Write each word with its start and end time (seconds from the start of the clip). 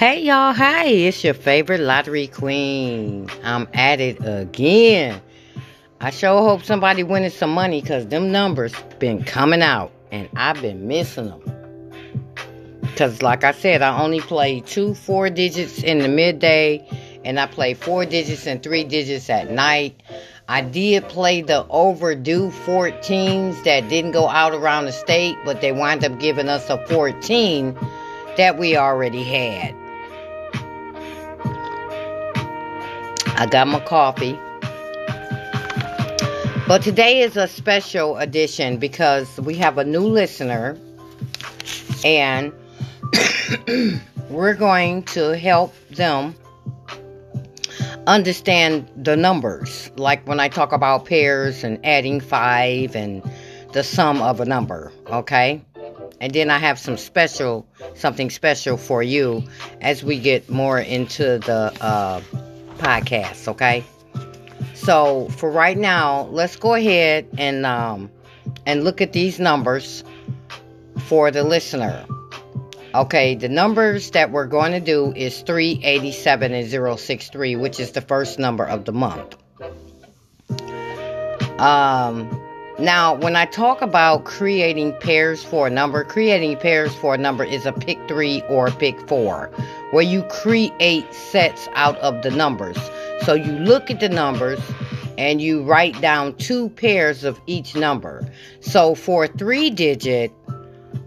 Hey 0.00 0.22
y'all, 0.22 0.54
hi, 0.54 0.86
it's 0.86 1.22
your 1.22 1.34
favorite 1.34 1.80
lottery 1.80 2.26
queen. 2.26 3.28
I'm 3.44 3.68
at 3.74 4.00
it 4.00 4.16
again. 4.22 5.20
I 6.00 6.08
sure 6.08 6.38
hope 6.38 6.62
somebody 6.62 7.02
winning 7.02 7.28
some 7.28 7.50
money 7.50 7.82
because 7.82 8.06
them 8.06 8.32
numbers 8.32 8.72
been 8.98 9.22
coming 9.22 9.60
out 9.60 9.92
and 10.10 10.26
I've 10.34 10.62
been 10.62 10.88
missing 10.88 11.26
them. 11.26 11.92
Because, 12.80 13.20
like 13.20 13.44
I 13.44 13.52
said, 13.52 13.82
I 13.82 14.00
only 14.00 14.20
play 14.20 14.60
two 14.60 14.94
four 14.94 15.28
digits 15.28 15.82
in 15.82 15.98
the 15.98 16.08
midday 16.08 16.82
and 17.22 17.38
I 17.38 17.46
play 17.46 17.74
four 17.74 18.06
digits 18.06 18.46
and 18.46 18.62
three 18.62 18.84
digits 18.84 19.28
at 19.28 19.50
night. 19.50 20.02
I 20.48 20.62
did 20.62 21.10
play 21.10 21.42
the 21.42 21.66
overdue 21.68 22.50
14s 22.64 23.64
that 23.64 23.90
didn't 23.90 24.12
go 24.12 24.30
out 24.30 24.54
around 24.54 24.86
the 24.86 24.92
state, 24.92 25.36
but 25.44 25.60
they 25.60 25.72
wind 25.72 26.06
up 26.06 26.18
giving 26.18 26.48
us 26.48 26.70
a 26.70 26.78
14 26.86 27.78
that 28.38 28.56
we 28.56 28.78
already 28.78 29.24
had. 29.24 29.74
I 33.40 33.46
got 33.46 33.68
my 33.68 33.80
coffee. 33.80 34.38
But 36.68 36.82
today 36.82 37.22
is 37.22 37.38
a 37.38 37.48
special 37.48 38.18
edition 38.18 38.76
because 38.76 39.40
we 39.40 39.54
have 39.54 39.78
a 39.78 39.84
new 39.84 40.06
listener 40.06 40.76
and 42.04 42.52
we're 44.28 44.52
going 44.52 45.04
to 45.04 45.38
help 45.38 45.74
them 45.88 46.34
understand 48.06 48.90
the 48.94 49.16
numbers. 49.16 49.90
Like 49.96 50.28
when 50.28 50.38
I 50.38 50.48
talk 50.48 50.72
about 50.72 51.06
pairs 51.06 51.64
and 51.64 51.80
adding 51.82 52.20
five 52.20 52.94
and 52.94 53.22
the 53.72 53.82
sum 53.82 54.20
of 54.20 54.40
a 54.40 54.44
number, 54.44 54.92
okay? 55.06 55.62
And 56.20 56.34
then 56.34 56.50
I 56.50 56.58
have 56.58 56.78
some 56.78 56.98
special, 56.98 57.66
something 57.94 58.28
special 58.28 58.76
for 58.76 59.02
you 59.02 59.44
as 59.80 60.04
we 60.04 60.18
get 60.18 60.50
more 60.50 60.78
into 60.78 61.38
the 61.38 61.72
uh, 61.80 62.20
podcast, 62.80 63.46
okay? 63.48 63.84
So 64.74 65.28
for 65.28 65.50
right 65.50 65.76
now, 65.76 66.22
let's 66.30 66.56
go 66.56 66.74
ahead 66.74 67.28
and 67.36 67.66
um, 67.66 68.10
and 68.66 68.82
look 68.82 69.00
at 69.00 69.12
these 69.12 69.38
numbers 69.38 70.02
for 71.06 71.30
the 71.30 71.44
listener. 71.44 72.06
Okay, 72.94 73.36
the 73.36 73.48
numbers 73.48 74.10
that 74.12 74.32
we're 74.32 74.46
going 74.46 74.72
to 74.72 74.80
do 74.80 75.12
is 75.14 75.42
387 75.42 76.52
and 76.52 76.98
063, 76.98 77.54
which 77.54 77.78
is 77.78 77.92
the 77.92 78.00
first 78.00 78.38
number 78.38 78.64
of 78.64 78.84
the 78.84 78.92
month. 78.92 79.36
Um, 81.60 82.28
now, 82.80 83.14
when 83.14 83.36
I 83.36 83.44
talk 83.44 83.82
about 83.82 84.24
creating 84.24 84.94
pairs 85.00 85.44
for 85.44 85.66
a 85.66 85.70
number, 85.70 86.02
creating 86.02 86.56
pairs 86.56 86.94
for 86.94 87.14
a 87.14 87.18
number 87.18 87.44
is 87.44 87.66
a 87.66 87.72
pick 87.72 87.98
three 88.08 88.42
or 88.48 88.68
a 88.68 88.72
pick 88.72 88.98
four, 89.06 89.50
where 89.90 90.04
you 90.04 90.22
create 90.24 91.12
sets 91.12 91.68
out 91.74 91.96
of 91.98 92.22
the 92.22 92.30
numbers. 92.30 92.76
So 93.24 93.34
you 93.34 93.52
look 93.52 93.90
at 93.90 94.00
the 94.00 94.08
numbers 94.08 94.60
and 95.18 95.40
you 95.40 95.62
write 95.62 96.00
down 96.00 96.34
two 96.36 96.70
pairs 96.70 97.24
of 97.24 97.40
each 97.46 97.74
number. 97.74 98.26
So 98.60 98.94
for 98.94 99.24
a 99.24 99.28
three 99.28 99.70
digit, 99.70 100.32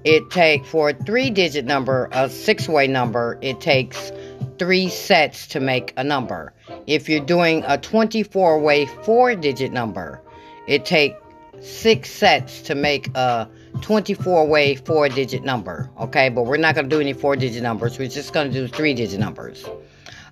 it 0.04 0.30
take 0.30 0.66
for 0.66 0.90
a 0.90 0.94
three 0.94 1.30
digit 1.30 1.66
number, 1.66 2.10
a 2.12 2.30
six 2.30 2.68
way 2.68 2.88
number, 2.88 3.38
it 3.42 3.62
takes 3.62 4.12
three 4.60 4.90
sets 4.90 5.48
to 5.48 5.60
make 5.60 5.94
a 5.98 6.04
number. 6.04 6.54
If 6.86 7.10
you're 7.10 7.26
doing 7.26 7.64
a 7.66 7.78
24 7.78 8.60
way 8.60 8.86
four 8.86 9.36
digit 9.36 9.72
number, 9.72 10.22
it 10.68 10.86
takes 10.86 11.18
six 11.62 12.12
sets 12.12 12.62
to 12.64 12.76
make 12.76 13.08
a 13.16 13.50
24 13.82 14.48
way 14.48 14.76
four 14.76 15.10
digit 15.10 15.44
number. 15.44 15.90
Okay, 16.00 16.30
but 16.30 16.46
we're 16.46 16.58
not 16.58 16.76
going 16.76 16.90
to 16.90 16.96
do 16.96 17.02
any 17.02 17.14
four 17.14 17.36
digit 17.36 17.64
numbers. 17.64 17.98
We're 17.98 18.08
just 18.08 18.34
going 18.34 18.52
to 18.52 18.54
do 18.54 18.68
three 18.68 18.94
digit 18.94 19.20
numbers. 19.20 19.66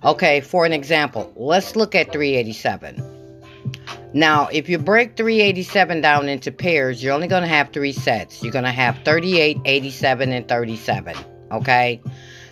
Okay, 0.04 0.40
for 0.40 0.64
an 0.64 0.72
example, 0.72 1.32
let's 1.36 1.76
look 1.76 1.94
at 1.94 2.12
387. 2.12 3.02
Now, 4.14 4.48
if 4.48 4.68
you 4.68 4.78
break 4.78 5.16
387 5.16 6.00
down 6.00 6.28
into 6.28 6.52
pairs, 6.52 7.02
you're 7.02 7.14
only 7.14 7.28
going 7.28 7.42
to 7.42 7.48
have 7.48 7.70
three 7.70 7.92
sets. 7.92 8.42
You're 8.42 8.52
going 8.52 8.64
to 8.64 8.72
have 8.72 8.98
38, 9.04 9.58
87, 9.64 10.32
and 10.32 10.48
37. 10.48 11.16
Okay? 11.52 12.00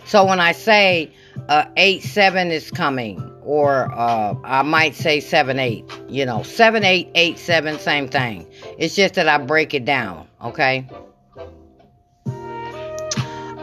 So 0.05 0.25
when 0.25 0.39
I 0.39 0.53
say 0.53 1.11
uh, 1.47 1.65
8 1.77 2.01
7 2.01 2.51
is 2.51 2.71
coming, 2.71 3.21
or 3.43 3.91
uh, 3.93 4.35
I 4.43 4.61
might 4.63 4.95
say 4.95 5.19
7 5.19 5.59
8, 5.59 5.85
you 6.09 6.25
know, 6.25 6.43
7 6.43 6.83
8, 6.83 7.09
8 7.13 7.37
7, 7.37 7.79
same 7.79 8.07
thing. 8.07 8.47
It's 8.77 8.95
just 8.95 9.15
that 9.15 9.27
I 9.27 9.37
break 9.37 9.73
it 9.73 9.85
down. 9.85 10.27
Okay? 10.43 10.87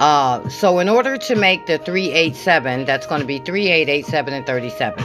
Uh, 0.00 0.49
so 0.49 0.78
in 0.78 0.89
order 0.89 1.16
to 1.16 1.34
make 1.34 1.66
the 1.66 1.78
387, 1.78 2.84
that's 2.84 3.06
going 3.06 3.21
to 3.21 3.27
be 3.27 3.39
3887 3.39 4.33
and 4.33 4.47
37. 4.47 5.05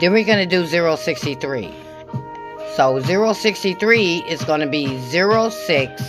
Then 0.00 0.12
we're 0.12 0.24
going 0.24 0.48
to 0.48 0.56
do 0.56 0.66
063. 0.66 1.70
So 2.74 3.00
063 3.00 4.16
is 4.26 4.42
going 4.44 4.60
to 4.60 4.66
be 4.66 4.98
06, 5.10 6.02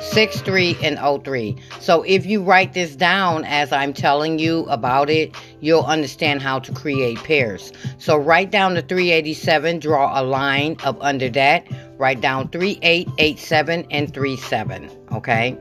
63, 0.00 0.76
and 0.82 1.24
03. 1.24 1.56
So 1.78 2.02
if 2.02 2.26
you 2.26 2.42
write 2.42 2.72
this 2.72 2.96
down 2.96 3.44
as 3.44 3.72
I'm 3.72 3.92
telling 3.92 4.40
you 4.40 4.64
about 4.64 5.08
it, 5.08 5.32
you'll 5.62 5.84
understand 5.84 6.42
how 6.42 6.58
to 6.58 6.72
create 6.72 7.16
pairs. 7.18 7.72
So 7.96 8.18
write 8.18 8.50
down 8.50 8.74
the 8.74 8.82
387, 8.82 9.78
draw 9.78 10.20
a 10.20 10.22
line 10.22 10.76
up 10.84 10.98
under 11.00 11.30
that. 11.30 11.66
Write 11.96 12.20
down 12.20 12.48
3887 12.48 13.86
and 13.90 14.12
37. 14.12 14.90
Okay? 15.12 15.56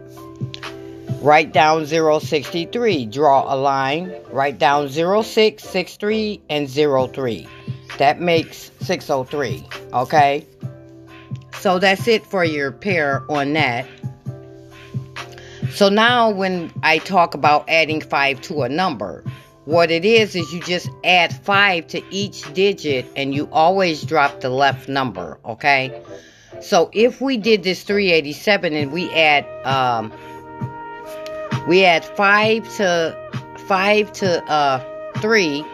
Write 1.22 1.54
down 1.54 1.86
063. 1.86 3.06
Draw 3.06 3.54
a 3.54 3.56
line. 3.56 4.12
Write 4.32 4.58
down 4.58 4.90
0663 4.90 6.42
and 6.50 6.68
03. 6.68 7.48
That 8.00 8.20
makes 8.20 8.72
603. 8.82 9.64
Okay? 9.94 10.48
So 11.60 11.78
that's 11.78 12.08
it 12.08 12.26
for 12.26 12.44
your 12.44 12.72
pair 12.72 13.24
on 13.30 13.54
that. 13.54 13.86
So 15.70 15.90
now 15.90 16.32
when 16.32 16.74
I 16.82 16.98
talk 16.98 17.36
about 17.36 17.70
adding 17.70 18.02
5 18.02 18.42
to 18.42 18.64
a 18.64 18.70
number, 18.70 19.24
what 19.66 19.92
it 19.92 20.06
is 20.06 20.36
is 20.36 20.52
you 20.54 20.62
just 20.62 20.90
add 21.04 21.34
5 21.34 21.88
to 21.88 22.04
each 22.10 22.52
digit 22.54 23.06
and 23.16 23.34
you 23.34 23.48
always 23.52 24.04
drop 24.04 24.42
the 24.42 24.50
left 24.50 24.90
number, 24.90 25.40
okay? 25.46 26.02
So 26.62 26.90
if 26.94 27.22
we 27.22 27.38
did 27.38 27.64
this 27.64 27.84
387 27.84 28.74
and 28.74 28.92
we 28.92 29.12
add 29.12 29.46
um, 29.66 30.12
we 31.68 31.86
add 31.86 32.04
5 32.06 32.76
to 32.78 33.56
5 33.68 34.12
to 34.14 34.44
uh 34.52 34.84
3, 35.22 35.66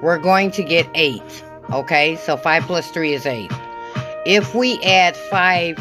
we're 0.00 0.18
going 0.18 0.50
to 0.52 0.62
get 0.62 0.88
8. 0.94 1.44
Okay? 1.72 2.16
So 2.16 2.36
5 2.36 2.62
plus 2.64 2.90
3 2.90 3.12
is 3.12 3.26
8. 3.26 3.50
If 4.24 4.54
we 4.54 4.80
add 4.82 5.16
5 5.16 5.76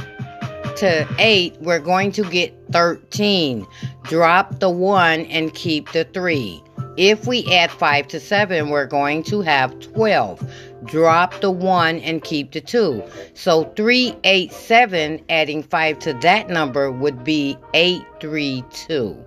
to 0.78 1.08
8, 1.20 1.58
we're 1.62 1.80
going 1.80 2.12
to 2.14 2.24
get 2.24 2.54
13. 2.72 3.68
Drop 4.04 4.60
the 4.60 4.70
1 4.70 5.22
and 5.22 5.54
keep 5.54 5.92
the 5.92 6.06
3. 6.06 6.64
If 6.98 7.26
we 7.26 7.46
add 7.54 7.72
5 7.72 8.08
to 8.10 8.20
7, 8.20 8.70
we're 8.70 8.86
going 8.86 9.24
to 9.24 9.42
have 9.42 9.80
12. 9.80 10.46
Drop 10.84 11.40
the 11.40 11.50
1 11.50 12.00
and 12.00 12.22
keep 12.22 12.52
the 12.52 12.60
2. 12.60 13.02
So 13.34 13.64
387, 13.76 15.24
adding 15.30 15.64
5 15.64 16.00
to 16.00 16.14
that 16.16 16.50
number 16.50 16.92
would 16.92 17.24
be 17.24 17.58
832. 17.74 19.18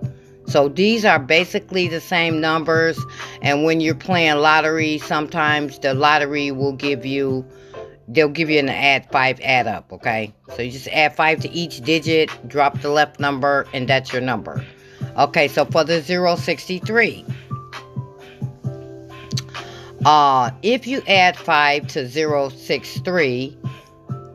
So 0.47 0.69
these 0.69 1.07
are 1.07 1.19
basically 1.19 1.89
the 1.89 2.01
same 2.01 2.39
numbers. 2.39 3.03
And 3.41 3.65
when 3.65 3.81
you're 3.81 3.95
playing 3.95 4.37
lottery, 4.37 4.99
sometimes 4.99 5.79
the 5.79 5.95
lottery 5.95 6.51
will 6.51 6.75
give 6.75 7.07
you, 7.07 7.47
they'll 8.09 8.29
give 8.29 8.51
you 8.51 8.59
an 8.59 8.69
add 8.69 9.11
five 9.11 9.41
add 9.43 9.67
up, 9.67 9.91
okay? 9.91 10.35
So 10.55 10.61
you 10.61 10.71
just 10.71 10.89
add 10.89 11.17
five 11.17 11.41
to 11.41 11.51
each 11.51 11.81
digit, 11.81 12.31
drop 12.47 12.83
the 12.83 12.91
left 12.91 13.21
number, 13.21 13.67
and 13.73 13.89
that's 13.89 14.13
your 14.13 14.21
number. 14.21 14.63
Okay, 15.17 15.49
so 15.49 15.65
for 15.65 15.85
the 15.85 16.03
063, 16.03 17.25
uh, 20.05 20.51
if 20.63 20.87
you 20.87 21.03
add 21.07 21.37
5 21.37 21.87
to 21.89 22.09
063, 22.09 23.59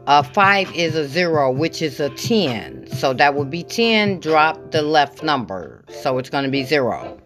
uh, 0.07 0.23
5 0.23 0.75
is 0.75 0.95
a 0.95 1.07
0, 1.07 1.51
which 1.51 1.81
is 1.81 1.99
a 1.99 2.09
10. 2.09 2.87
So 2.87 3.13
that 3.13 3.35
would 3.35 3.51
be 3.51 3.63
10, 3.63 4.19
drop 4.19 4.71
the 4.71 4.81
left 4.81 5.21
number. 5.21 5.83
So 6.01 6.17
it's 6.17 6.29
going 6.29 6.45
to 6.45 6.49
be 6.49 6.63
0. 6.63 7.21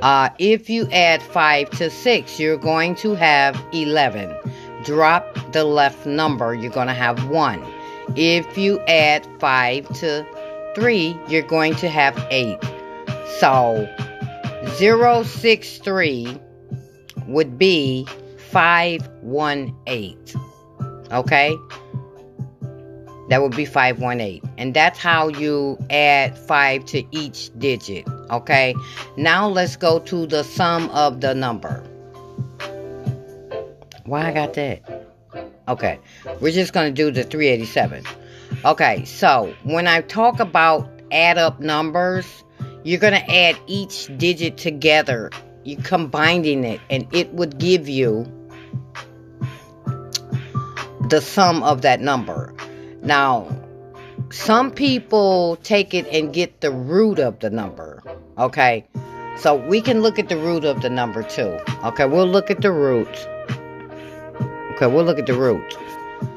Uh, 0.00 0.30
if 0.38 0.70
you 0.70 0.88
add 0.90 1.22
5 1.22 1.70
to 1.70 1.90
6, 1.90 2.40
you're 2.40 2.56
going 2.56 2.94
to 2.96 3.14
have 3.14 3.62
11. 3.72 4.34
Drop 4.84 5.52
the 5.52 5.64
left 5.64 6.06
number, 6.06 6.54
you're 6.54 6.72
going 6.72 6.88
to 6.88 6.94
have 6.94 7.28
1. 7.28 7.66
If 8.16 8.56
you 8.56 8.80
add 8.86 9.26
5 9.38 9.88
to 10.00 10.26
3, 10.74 11.20
you're 11.28 11.42
going 11.42 11.74
to 11.76 11.88
have 11.90 12.16
8. 12.30 12.58
So 13.38 13.86
063 14.78 16.40
would 17.28 17.58
be 17.58 18.06
518. 18.50 20.18
Okay? 21.12 21.56
That 23.28 23.42
would 23.42 23.54
be 23.54 23.66
518. 23.66 24.42
And 24.56 24.74
that's 24.74 24.98
how 24.98 25.28
you 25.28 25.78
add 25.90 26.36
5 26.36 26.84
to 26.86 27.04
each 27.10 27.50
digit. 27.58 28.08
Okay, 28.30 28.74
now 29.16 29.48
let's 29.48 29.76
go 29.76 30.00
to 30.00 30.26
the 30.26 30.42
sum 30.42 30.90
of 30.90 31.20
the 31.20 31.34
number. 31.34 31.82
Why 34.04 34.28
I 34.28 34.32
got 34.32 34.54
that? 34.54 34.82
Okay, 35.68 35.98
we're 36.40 36.52
just 36.52 36.72
going 36.72 36.94
to 36.94 37.02
do 37.02 37.10
the 37.10 37.24
387. 37.24 38.04
Okay, 38.64 39.04
so 39.04 39.54
when 39.64 39.86
I 39.86 40.00
talk 40.00 40.40
about 40.40 40.88
add 41.12 41.36
up 41.36 41.60
numbers, 41.60 42.26
you're 42.84 43.00
going 43.00 43.12
to 43.12 43.30
add 43.34 43.58
each 43.66 44.10
digit 44.16 44.56
together. 44.56 45.30
You're 45.68 45.82
combining 45.82 46.64
it, 46.64 46.80
and 46.88 47.06
it 47.12 47.30
would 47.34 47.58
give 47.58 47.90
you 47.90 48.24
the 51.10 51.20
sum 51.20 51.62
of 51.62 51.82
that 51.82 52.00
number. 52.00 52.54
Now, 53.02 53.46
some 54.30 54.70
people 54.70 55.56
take 55.56 55.92
it 55.92 56.06
and 56.06 56.32
get 56.32 56.62
the 56.62 56.70
root 56.70 57.18
of 57.18 57.40
the 57.40 57.50
number. 57.50 58.02
Okay, 58.38 58.86
so 59.36 59.56
we 59.56 59.82
can 59.82 60.00
look 60.00 60.18
at 60.18 60.30
the 60.30 60.38
root 60.38 60.64
of 60.64 60.80
the 60.80 60.88
number 60.88 61.22
too. 61.22 61.58
Okay, 61.84 62.06
we'll 62.06 62.26
look 62.26 62.50
at 62.50 62.62
the 62.62 62.72
root. 62.72 63.28
Okay, 64.72 64.86
we'll 64.86 65.04
look 65.04 65.18
at 65.18 65.26
the 65.26 65.38
root. 65.38 65.76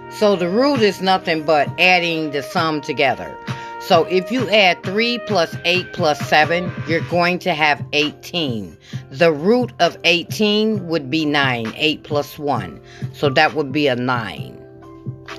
So 0.09 0.35
the 0.35 0.49
root 0.49 0.81
is 0.81 1.01
nothing 1.01 1.43
but 1.43 1.69
adding 1.79 2.31
the 2.31 2.43
sum 2.43 2.81
together. 2.81 3.33
So 3.81 4.03
if 4.03 4.31
you 4.31 4.49
add 4.49 4.83
3 4.83 5.19
plus 5.25 5.55
8 5.65 5.93
plus 5.93 6.19
7, 6.29 6.71
you're 6.87 7.07
going 7.09 7.39
to 7.39 7.53
have 7.53 7.83
18. 7.93 8.77
The 9.11 9.33
root 9.33 9.73
of 9.81 9.97
18 10.05 10.87
would 10.87 11.09
be 11.09 11.25
9, 11.25 11.73
8 11.75 12.03
plus 12.03 12.39
1. 12.39 12.79
So 13.13 13.29
that 13.29 13.53
would 13.55 13.73
be 13.73 13.87
a 13.87 13.95
9. 13.95 14.57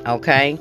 Okay? 0.07 0.59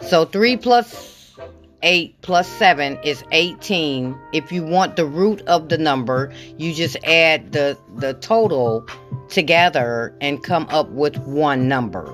So 0.00 0.24
3 0.26 0.56
plus 0.58 1.34
8 1.82 2.22
plus 2.22 2.48
7 2.48 2.98
is 3.02 3.24
18. 3.32 4.16
If 4.32 4.52
you 4.52 4.64
want 4.64 4.94
the 4.94 5.06
root 5.06 5.42
of 5.48 5.68
the 5.68 5.76
number, 5.76 6.32
you 6.56 6.72
just 6.72 6.96
add 7.04 7.50
the, 7.50 7.76
the 7.96 8.14
total 8.14 8.86
together 9.28 10.14
and 10.20 10.40
come 10.40 10.68
up 10.70 10.88
with 10.90 11.16
one 11.18 11.66
number, 11.66 12.12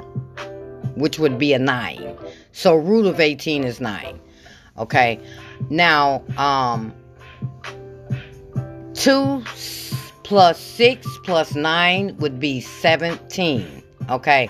which 0.95 1.19
would 1.19 1.39
be 1.39 1.53
a 1.53 1.59
9. 1.59 2.17
So 2.53 2.75
root 2.75 3.05
of 3.05 3.21
18 3.21 3.65
is 3.65 3.83
9. 3.83 4.19
Okay. 4.79 5.21
Now, 5.69 6.25
um 6.39 6.95
2 8.95 9.43
plus 10.23 10.61
6 10.61 11.07
plus 11.25 11.55
9 11.55 12.17
would 12.19 12.39
be 12.39 12.61
17. 12.61 13.83
Okay. 14.09 14.49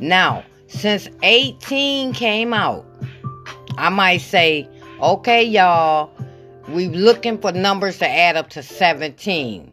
Now, 0.00 0.44
since 0.68 1.08
18 1.22 2.12
came 2.14 2.52
out, 2.54 2.84
I 3.76 3.88
might 3.88 4.22
say, 4.22 4.68
okay, 5.00 5.42
y'all, 5.44 6.10
we're 6.68 6.90
looking 6.90 7.38
for 7.38 7.52
numbers 7.52 7.98
to 7.98 8.08
add 8.08 8.36
up 8.36 8.50
to 8.50 8.62
17. 8.62 9.72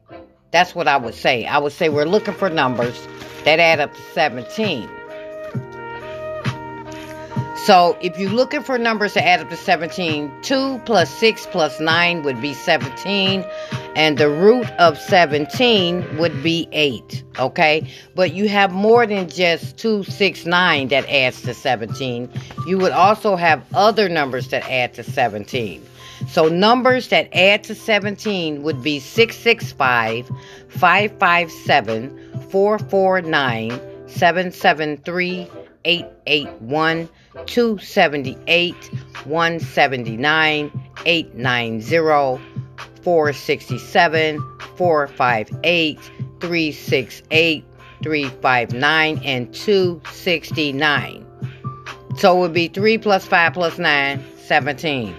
That's 0.51 0.75
what 0.75 0.87
I 0.87 0.97
would 0.97 1.13
say. 1.13 1.45
I 1.45 1.57
would 1.57 1.71
say 1.71 1.89
we're 1.89 2.05
looking 2.05 2.33
for 2.33 2.49
numbers 2.49 3.07
that 3.45 3.59
add 3.59 3.79
up 3.79 3.93
to 3.93 4.01
17. 4.13 4.89
So 7.69 7.95
if 8.01 8.17
you're 8.17 8.31
looking 8.31 8.63
for 8.63 8.79
numbers 8.79 9.13
to 9.13 9.23
add 9.23 9.41
up 9.41 9.49
to 9.51 9.55
17, 9.55 10.41
2 10.41 10.81
plus 10.85 11.07
6 11.19 11.45
plus 11.51 11.79
9 11.79 12.23
would 12.23 12.41
be 12.41 12.55
17. 12.55 13.45
And 13.95 14.17
the 14.17 14.27
root 14.27 14.67
of 14.79 14.97
17 14.97 16.17
would 16.17 16.41
be 16.41 16.67
8. 16.71 17.23
Okay? 17.37 17.87
But 18.15 18.33
you 18.33 18.49
have 18.49 18.71
more 18.71 19.05
than 19.05 19.29
just 19.29 19.77
2, 19.77 20.03
6, 20.03 20.45
9 20.47 20.87
that 20.87 21.07
adds 21.07 21.43
to 21.43 21.53
17. 21.53 22.31
You 22.65 22.79
would 22.79 22.91
also 22.91 23.35
have 23.35 23.63
other 23.75 24.09
numbers 24.09 24.47
that 24.47 24.67
add 24.67 24.95
to 24.95 25.03
17. 25.03 25.85
So 26.27 26.47
numbers 26.47 27.09
that 27.09 27.29
add 27.33 27.65
to 27.65 27.75
17 27.75 28.63
would 28.63 28.81
be 28.81 28.99
665, 28.99 30.27
557, 30.69 32.49
449, 32.49 33.69
773, 34.07 35.47
881, 35.85 37.09
278, 37.45 38.75
179, 39.25 40.71
890, 41.05 42.43
467, 43.01 44.59
458, 44.75 45.99
368, 46.39 47.65
359, 48.03 49.21
and 49.23 49.53
269. 49.53 51.25
So 52.17 52.37
it 52.37 52.39
would 52.39 52.53
be 52.53 52.67
3 52.67 52.97
plus 52.97 53.25
5 53.25 53.53
plus 53.53 53.77
9, 53.77 54.23
17. 54.37 55.15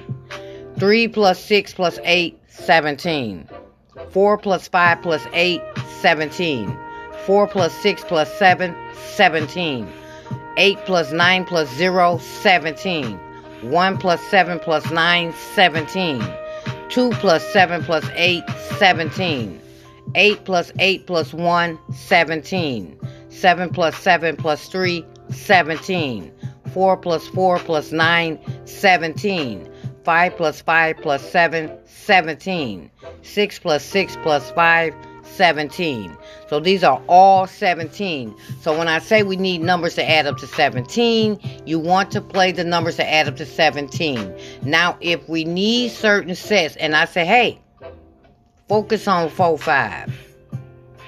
3 0.78 1.08
plus 1.08 1.42
6 1.44 1.74
plus 1.74 1.98
8, 2.04 2.38
17. 2.48 3.48
4 4.10 4.38
plus 4.38 4.68
5 4.68 5.02
plus 5.02 5.26
8, 5.32 5.62
17. 6.00 6.78
4 7.26 7.46
plus 7.46 7.74
6 7.74 8.04
plus 8.04 8.38
7, 8.38 8.74
17. 9.14 9.86
8 10.56 10.84
plus 10.84 11.12
9 11.12 11.44
plus 11.46 11.68
0, 11.68 12.18
17. 12.18 13.18
1 13.62 13.96
plus 13.98 14.20
7 14.30 14.62
plus 14.62 14.90
9, 14.90 15.34
17. 15.54 16.22
2 16.88 17.10
plus 17.10 17.42
7 17.52 17.82
plus 17.84 18.04
8, 18.16 18.44
17. 18.78 19.60
8 20.14 20.44
plus 20.44 20.72
8 20.78 21.06
plus 21.06 21.32
1, 21.34 21.78
17. 21.92 22.98
7 23.28 23.72
plus 23.72 23.96
7 23.96 24.38
plus 24.38 24.68
3, 24.68 25.04
17. 25.30 26.32
4 26.74 26.96
plus 26.96 27.28
4 27.28 27.58
plus 27.64 27.92
9, 27.92 28.38
17. 28.64 29.68
5 30.04 30.36
plus 30.36 30.62
5 30.62 31.02
plus 31.02 31.20
7, 31.30 31.86
17. 31.86 32.90
6 33.22 33.58
plus 33.58 33.82
6 33.82 34.16
plus 34.16 34.50
5, 34.52 34.94
17. 35.30 36.16
So 36.48 36.60
these 36.60 36.84
are 36.84 37.00
all 37.08 37.46
17. 37.46 38.34
So 38.60 38.76
when 38.76 38.88
I 38.88 38.98
say 38.98 39.22
we 39.22 39.36
need 39.36 39.60
numbers 39.62 39.94
to 39.94 40.08
add 40.08 40.26
up 40.26 40.38
to 40.38 40.46
17, 40.46 41.38
you 41.64 41.78
want 41.78 42.10
to 42.12 42.20
play 42.20 42.52
the 42.52 42.64
numbers 42.64 42.96
to 42.96 43.08
add 43.08 43.28
up 43.28 43.36
to 43.36 43.46
17. 43.46 44.34
Now, 44.62 44.96
if 45.00 45.28
we 45.28 45.44
need 45.44 45.90
certain 45.90 46.34
sets, 46.34 46.76
and 46.76 46.94
I 46.94 47.04
say, 47.04 47.24
hey, 47.24 47.60
focus 48.68 49.08
on 49.08 49.30
4, 49.30 49.58
5. 49.58 50.26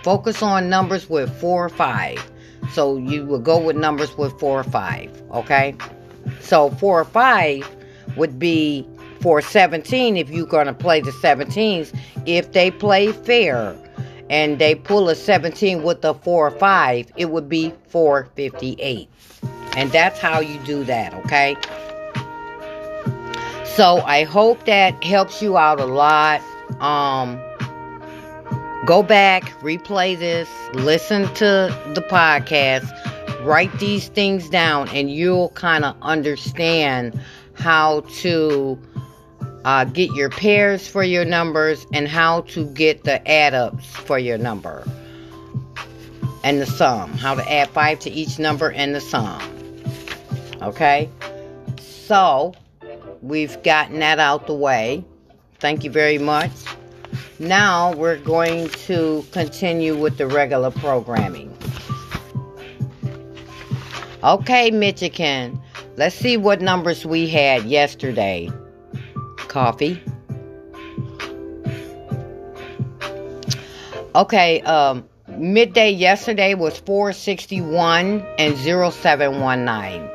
Focus 0.02 0.42
on 0.42 0.69
numbers 0.69 1.08
with 1.08 1.32
4 1.40 1.66
or 1.66 1.69
5. 1.69 2.32
So 2.72 2.96
you 2.96 3.26
will 3.26 3.41
go 3.41 3.58
with 3.58 3.76
numbers 3.76 4.17
with 4.17 4.38
4 4.38 4.60
or 4.60 4.64
5. 4.64 5.22
Okay? 5.32 5.74
So 6.41 6.70
4 6.70 7.00
or 7.00 7.05
5 7.05 7.76
would 8.17 8.38
be 8.38 8.86
for 9.20 9.41
17 9.41 10.17
if 10.17 10.31
you're 10.31 10.46
going 10.46 10.67
to 10.67 10.74
play 10.74 11.00
the 11.00 11.12
17s. 11.12 11.96
If 12.26 12.52
they 12.52 12.70
play 12.70 13.12
fair 13.12 13.76
and 14.32 14.58
they 14.58 14.74
pull 14.74 15.10
a 15.10 15.15
17 15.15 15.82
with 15.82 16.03
a 16.06 16.15
4 16.15 16.46
or 16.46 16.51
5, 16.51 17.12
it 17.17 17.27
would 17.27 17.51
be 17.51 17.72
458. 17.89 19.08
And 19.77 19.93
that's 19.93 20.19
how 20.19 20.41
you 20.41 20.58
do 20.60 20.84
that, 20.84 21.12
okay? 21.12 21.55
So 23.65 24.01
I 24.01 24.24
hope 24.24 24.65
that 24.65 25.05
helps 25.05 25.43
you 25.43 25.58
out 25.58 25.81
a 25.81 25.84
lot. 25.84 26.41
Um 26.81 27.41
go 28.86 29.03
back, 29.03 29.44
replay 29.60 30.19
this, 30.19 30.48
listen 30.74 31.32
to 31.34 31.74
the 31.94 32.05
podcast, 32.10 32.91
write 33.44 33.72
these 33.79 34.08
things 34.08 34.48
down 34.48 34.89
and 34.89 35.10
you'll 35.10 35.51
kind 35.51 35.84
of 35.84 35.94
understand 36.01 37.20
how 37.55 38.01
to 38.22 38.79
uh, 39.64 39.84
get 39.84 40.12
your 40.14 40.31
pairs 40.31 40.86
for 40.88 41.02
your 41.02 41.24
numbers 41.24 41.86
and 41.92 42.08
how 42.08 42.42
to 42.42 42.66
get 42.66 43.04
the 43.04 43.26
add 43.31 43.54
ups 43.54 43.86
for 43.86 44.19
your 44.19 44.38
number 44.38 44.84
and 46.44 46.60
the 46.60 46.66
sum. 46.66 47.12
How 47.12 47.34
to 47.34 47.52
add 47.52 47.69
five 47.70 48.00
to 48.00 48.10
each 48.10 48.38
number 48.38 48.70
and 48.70 48.94
the 48.94 49.00
sum. 49.00 49.40
Okay? 50.60 51.08
So, 51.81 52.54
we've 53.20 53.62
gotten 53.62 54.00
that 54.00 54.19
out 54.19 54.46
the 54.46 54.54
way. 54.54 55.04
Thank 55.60 55.84
you 55.84 55.90
very 55.90 56.19
much. 56.19 56.50
Now 57.38 57.92
we're 57.94 58.19
going 58.19 58.69
to 58.69 59.24
continue 59.32 59.96
with 59.96 60.19
the 60.19 60.26
regular 60.26 60.70
programming. 60.70 61.56
Okay, 64.22 64.70
Michigan. 64.70 65.60
Let's 65.96 66.14
see 66.14 66.36
what 66.36 66.60
numbers 66.60 67.04
we 67.04 67.28
had 67.28 67.64
yesterday. 67.64 68.50
Coffee. 69.52 70.02
Okay, 74.14 74.62
um, 74.62 75.06
midday 75.28 75.90
yesterday 75.90 76.54
was 76.54 76.78
461 76.78 78.26
and 78.38 78.56
0719. 78.56 80.08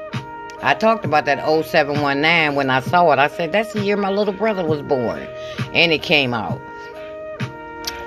I 0.63 0.73
talked 0.73 1.05
about 1.05 1.25
that 1.25 1.37
0719 1.45 2.55
when 2.55 2.71
I 2.71 2.79
saw 2.79 3.11
it. 3.11 3.19
I 3.19 3.27
said, 3.27 3.51
that's 3.51 3.73
the 3.73 3.81
year 3.81 3.95
my 3.95 4.09
little 4.09 4.33
brother 4.33 4.65
was 4.65 4.81
born. 4.81 5.21
And 5.71 5.91
it 5.91 6.01
came 6.01 6.33
out. 6.33 6.59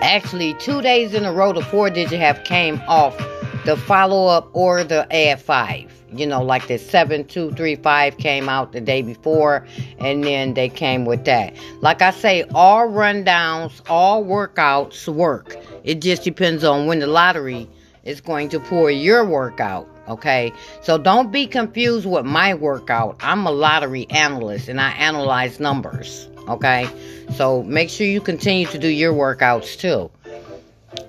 Actually, 0.02 0.54
two 0.54 0.82
days 0.82 1.14
in 1.14 1.24
a 1.24 1.32
row, 1.32 1.52
the 1.52 1.62
four 1.62 1.90
digit 1.90 2.18
have 2.18 2.42
came 2.42 2.82
off 2.88 3.16
the 3.64 3.76
follow 3.76 4.26
up 4.26 4.50
or 4.52 4.82
the 4.82 5.06
add 5.14 5.40
five. 5.40 5.89
You 6.12 6.26
know, 6.26 6.42
like 6.42 6.66
the 6.66 6.78
7235 6.78 8.16
came 8.18 8.48
out 8.48 8.72
the 8.72 8.80
day 8.80 9.02
before, 9.02 9.66
and 9.98 10.24
then 10.24 10.54
they 10.54 10.68
came 10.68 11.04
with 11.04 11.24
that. 11.24 11.54
Like 11.80 12.02
I 12.02 12.10
say, 12.10 12.44
all 12.54 12.88
rundowns, 12.88 13.80
all 13.88 14.24
workouts 14.24 15.06
work. 15.08 15.56
It 15.84 16.00
just 16.00 16.24
depends 16.24 16.64
on 16.64 16.86
when 16.86 16.98
the 16.98 17.06
lottery 17.06 17.68
is 18.04 18.20
going 18.20 18.48
to 18.50 18.60
pour 18.60 18.90
your 18.90 19.24
workout. 19.24 19.88
Okay, 20.08 20.52
so 20.82 20.98
don't 20.98 21.30
be 21.30 21.46
confused 21.46 22.04
with 22.04 22.24
my 22.24 22.54
workout. 22.54 23.16
I'm 23.20 23.46
a 23.46 23.52
lottery 23.52 24.08
analyst 24.10 24.68
and 24.68 24.80
I 24.80 24.90
analyze 24.92 25.60
numbers. 25.60 26.28
Okay, 26.48 26.88
so 27.36 27.62
make 27.62 27.90
sure 27.90 28.06
you 28.06 28.20
continue 28.20 28.66
to 28.66 28.78
do 28.78 28.88
your 28.88 29.12
workouts 29.12 29.78
too. 29.78 30.10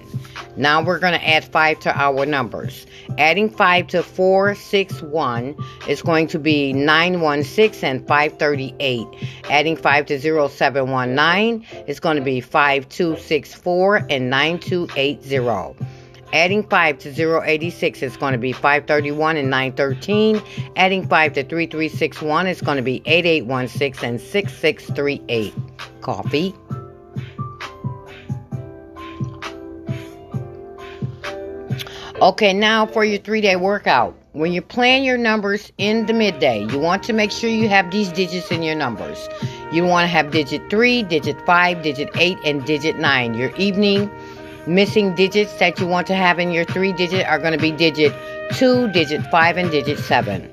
Now 0.56 0.82
we're 0.82 0.98
going 0.98 1.12
to 1.12 1.28
add 1.28 1.44
5 1.44 1.80
to 1.80 1.96
our 1.96 2.26
numbers. 2.26 2.86
Adding 3.16 3.48
5 3.48 3.86
to 3.88 4.02
461 4.02 5.54
is 5.86 6.02
going 6.02 6.26
to 6.28 6.40
be 6.40 6.72
916 6.72 7.88
and 7.88 8.08
538. 8.08 9.06
Adding 9.48 9.76
5 9.76 10.06
to 10.06 10.18
0719 10.18 11.64
is 11.86 12.00
going 12.00 12.16
to 12.16 12.22
be 12.22 12.40
5264 12.40 14.06
and 14.10 14.30
9280. 14.30 16.05
Adding 16.32 16.64
5 16.64 16.98
to 16.98 17.42
086 17.44 18.02
is 18.02 18.16
going 18.16 18.32
to 18.32 18.38
be 18.38 18.52
531 18.52 19.36
and 19.36 19.50
913. 19.50 20.42
Adding 20.76 21.08
5 21.08 21.32
to 21.34 21.44
3361 21.44 22.46
is 22.46 22.60
going 22.60 22.76
to 22.76 22.82
be 22.82 23.02
8816 23.06 24.08
and 24.08 24.20
6638. 24.20 25.54
Coffee. 26.00 26.54
Okay, 32.20 32.54
now 32.54 32.86
for 32.86 33.04
your 33.04 33.18
three 33.18 33.42
day 33.42 33.56
workout. 33.56 34.16
When 34.32 34.52
you 34.52 34.62
plan 34.62 35.04
your 35.04 35.18
numbers 35.18 35.70
in 35.78 36.06
the 36.06 36.12
midday, 36.12 36.64
you 36.64 36.78
want 36.78 37.02
to 37.04 37.12
make 37.12 37.30
sure 37.30 37.50
you 37.50 37.68
have 37.68 37.90
these 37.90 38.10
digits 38.10 38.50
in 38.50 38.62
your 38.62 38.74
numbers. 38.74 39.28
You 39.70 39.84
want 39.84 40.04
to 40.04 40.08
have 40.08 40.30
digit 40.30 40.70
3, 40.70 41.02
digit 41.04 41.40
5, 41.44 41.82
digit 41.82 42.08
8, 42.14 42.38
and 42.44 42.64
digit 42.64 42.98
9. 42.98 43.34
Your 43.34 43.54
evening 43.56 44.10
missing 44.66 45.14
digits 45.14 45.54
that 45.54 45.78
you 45.78 45.86
want 45.86 46.06
to 46.08 46.14
have 46.14 46.38
in 46.38 46.50
your 46.50 46.64
three 46.64 46.92
digit 46.92 47.26
are 47.26 47.38
going 47.38 47.52
to 47.52 47.58
be 47.58 47.72
digit 47.72 48.14
2, 48.54 48.88
digit 48.92 49.22
5, 49.30 49.56
and 49.56 49.70
digit 49.70 49.98
7. 49.98 50.52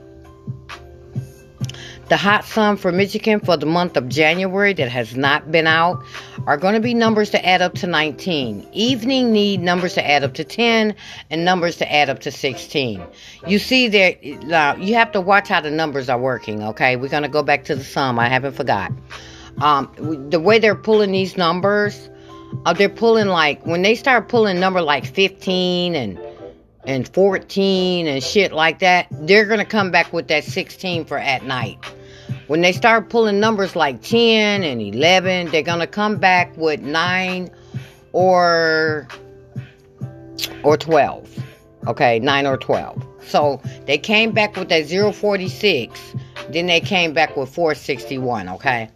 The 2.09 2.17
hot 2.17 2.43
sum 2.43 2.75
for 2.75 2.91
Michigan 2.91 3.39
for 3.39 3.55
the 3.55 3.65
month 3.65 3.95
of 3.95 4.09
January 4.09 4.73
that 4.73 4.89
has 4.89 5.15
not 5.15 5.51
been 5.51 5.65
out 5.65 6.03
are 6.45 6.57
going 6.57 6.73
to 6.73 6.81
be 6.81 6.93
numbers 6.93 7.29
to 7.31 7.43
add 7.43 7.61
up 7.61 7.75
to 7.75 7.87
19. 7.87 8.67
Evening 8.73 9.31
need 9.31 9.61
numbers 9.61 9.93
to 9.93 10.07
add 10.07 10.23
up 10.23 10.33
to 10.35 10.43
10 10.43 10.95
and 11.29 11.45
numbers 11.45 11.77
to 11.77 11.91
add 11.91 12.09
up 12.09 12.19
to 12.19 12.31
16. 12.31 13.01
You 13.47 13.57
see 13.57 13.87
there, 13.87 14.15
now 14.43 14.75
you 14.75 14.95
have 14.95 15.13
to 15.13 15.21
watch 15.21 15.47
how 15.47 15.61
the 15.61 15.71
numbers 15.71 16.09
are 16.09 16.19
working, 16.19 16.61
okay? 16.61 16.97
We're 16.97 17.07
going 17.07 17.23
to 17.23 17.29
go 17.29 17.41
back 17.41 17.63
to 17.65 17.75
the 17.75 17.83
sum. 17.83 18.19
I 18.19 18.27
haven't 18.27 18.53
forgot. 18.53 18.91
Um, 19.61 20.27
the 20.29 20.39
way 20.39 20.59
they're 20.59 20.75
pulling 20.75 21.11
these 21.13 21.37
numbers, 21.37 22.09
uh, 22.65 22.73
they're 22.73 22.89
pulling 22.89 23.27
like, 23.27 23.65
when 23.65 23.81
they 23.81 23.95
start 23.95 24.29
pulling 24.29 24.59
number 24.59 24.81
like 24.81 25.05
15 25.05 25.95
and 25.95 26.19
and 26.85 27.07
14 27.07 28.07
and 28.07 28.21
shit 28.21 28.51
like 28.51 28.79
that, 28.79 29.07
they're 29.09 29.45
to 29.59 29.65
come 29.65 29.89
back 29.91 30.11
with 30.11 30.27
that 30.27 30.43
16 30.43 31.05
for 31.05 31.17
at 31.17 31.43
night. 31.45 31.77
When 32.47 32.61
they 32.61 32.73
start 32.73 33.09
pulling 33.09 33.39
numbers 33.39 33.75
like 33.75 34.01
10 34.01 34.63
and 34.63 34.81
11, 34.81 35.51
they're 35.51 35.63
to 35.79 35.87
come 35.87 36.17
back 36.17 36.55
with 36.57 36.81
9 36.81 37.49
or 38.11 39.07
or 40.63 40.77
12. 40.77 41.29
Okay, 41.87 42.19
9 42.19 42.45
or 42.45 42.57
12. 42.57 43.05
So, 43.25 43.61
they 43.85 43.97
came 43.97 44.31
back 44.31 44.55
with 44.55 44.69
that 44.69 44.87
046, 44.87 46.15
then 46.49 46.65
they 46.67 46.79
came 46.79 47.13
back 47.13 47.35
with 47.37 47.49
461, 47.49 48.49
okay? 48.49 48.89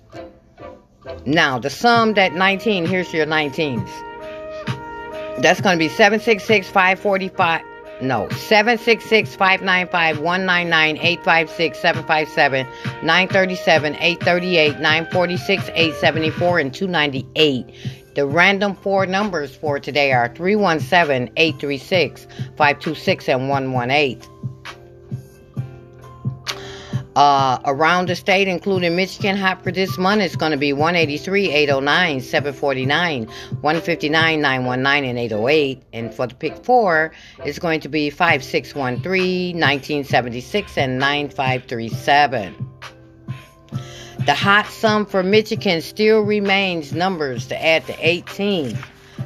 Now, 1.25 1.59
the 1.59 1.69
sum 1.69 2.13
that 2.13 2.33
19, 2.33 2.85
here's 2.85 3.13
your 3.13 3.25
19s. 3.25 3.87
That's 5.41 5.61
going 5.61 5.77
to 5.77 5.79
be 5.79 5.89
766 5.89 6.67
545 6.67 7.61
no, 7.99 8.29
766 8.29 9.35
595 9.35 10.19
199 10.19 10.97
856 10.97 11.79
757 11.79 12.67
937 13.03 13.95
838 13.95 14.79
946 14.79 15.69
874 15.69 16.59
and 16.59 16.73
298. 16.73 17.65
The 18.13 18.25
random 18.27 18.75
four 18.75 19.07
numbers 19.07 19.55
for 19.55 19.79
today 19.79 20.11
are 20.11 20.29
317 20.35 21.33
836 21.37 22.25
526 22.55 23.29
and 23.29 23.49
118. 23.49 24.37
Uh, 27.17 27.59
around 27.65 28.09
the 28.09 28.15
state, 28.15 28.47
including 28.47 28.95
Michigan, 28.95 29.36
hot 29.36 29.63
for 29.63 29.71
this 29.71 29.97
month 29.97 30.21
is 30.21 30.36
going 30.36 30.51
to 30.51 30.57
be 30.57 30.71
183, 30.71 31.50
809, 31.50 32.21
749, 32.21 33.25
159, 33.25 34.39
919, 34.39 35.09
and 35.09 35.17
808. 35.17 35.81
And 35.93 36.13
for 36.13 36.27
the 36.27 36.36
pick 36.36 36.63
four, 36.63 37.12
it's 37.43 37.57
going 37.57 37.79
to 37.79 37.89
be 37.89 38.12
5613, 38.12 39.55
1976, 39.55 40.77
and 40.77 41.00
9537. 41.00 42.55
The 44.27 44.36
hot 44.36 44.67
sum 44.67 45.07
for 45.07 45.24
Michigan 45.24 45.81
still 45.81 46.21
remains 46.21 46.93
numbers 46.93 47.47
to 47.47 47.65
add 47.65 47.83
to 47.88 47.95
18. 48.00 48.77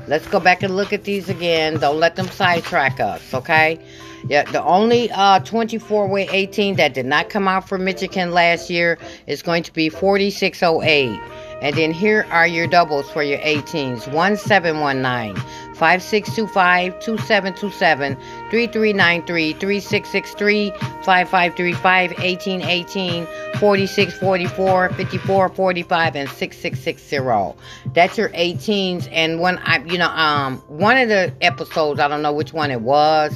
Let's 0.08 0.26
go 0.28 0.40
back 0.40 0.64
and 0.64 0.78
look 0.78 0.94
at 0.94 1.04
these 1.04 1.28
again. 1.28 1.78
Don't 1.78 2.00
let 2.00 2.16
them 2.16 2.28
sidetrack 2.28 3.02
us, 3.02 3.34
okay? 3.34 3.82
Yeah, 4.28 4.44
the 4.44 4.64
only 4.64 5.10
uh, 5.12 5.40
24 5.40 6.08
way 6.08 6.28
18 6.32 6.76
that 6.76 6.94
did 6.94 7.06
not 7.06 7.30
come 7.30 7.48
out 7.48 7.68
for 7.68 7.78
Michigan 7.78 8.32
last 8.32 8.70
year 8.70 8.98
is 9.28 9.42
going 9.42 9.64
to 9.64 9.74
be 9.74 9.90
4608. 9.90 11.20
And 11.62 11.76
then 11.76 11.92
here 11.92 12.26
are 12.32 12.48
your 12.48 12.66
doubles 12.66 13.10
for 13.12 13.22
your 13.22 13.38
18s 13.40 14.12
1719, 14.12 15.36
5625, 15.76 17.00
2727, 17.00 18.16
3393, 18.50 19.54
3663, 19.54 20.72
5535, 21.04 22.12
1818, 22.12 23.26
4644, 23.60 24.90
5445, 24.90 26.16
and 26.16 26.30
6660. 26.30 27.92
That's 27.94 28.18
your 28.18 28.30
18s. 28.30 29.08
And 29.12 29.40
when 29.40 29.60
I, 29.60 29.84
you 29.86 30.00
know, 30.00 30.10
um, 30.10 30.58
one 30.68 30.98
of 30.98 31.10
the 31.10 31.32
episodes, 31.42 32.00
I 32.00 32.08
don't 32.08 32.24
know 32.24 32.34
which 32.34 32.54
one 32.54 32.72
it 32.72 32.82
was 32.82 33.34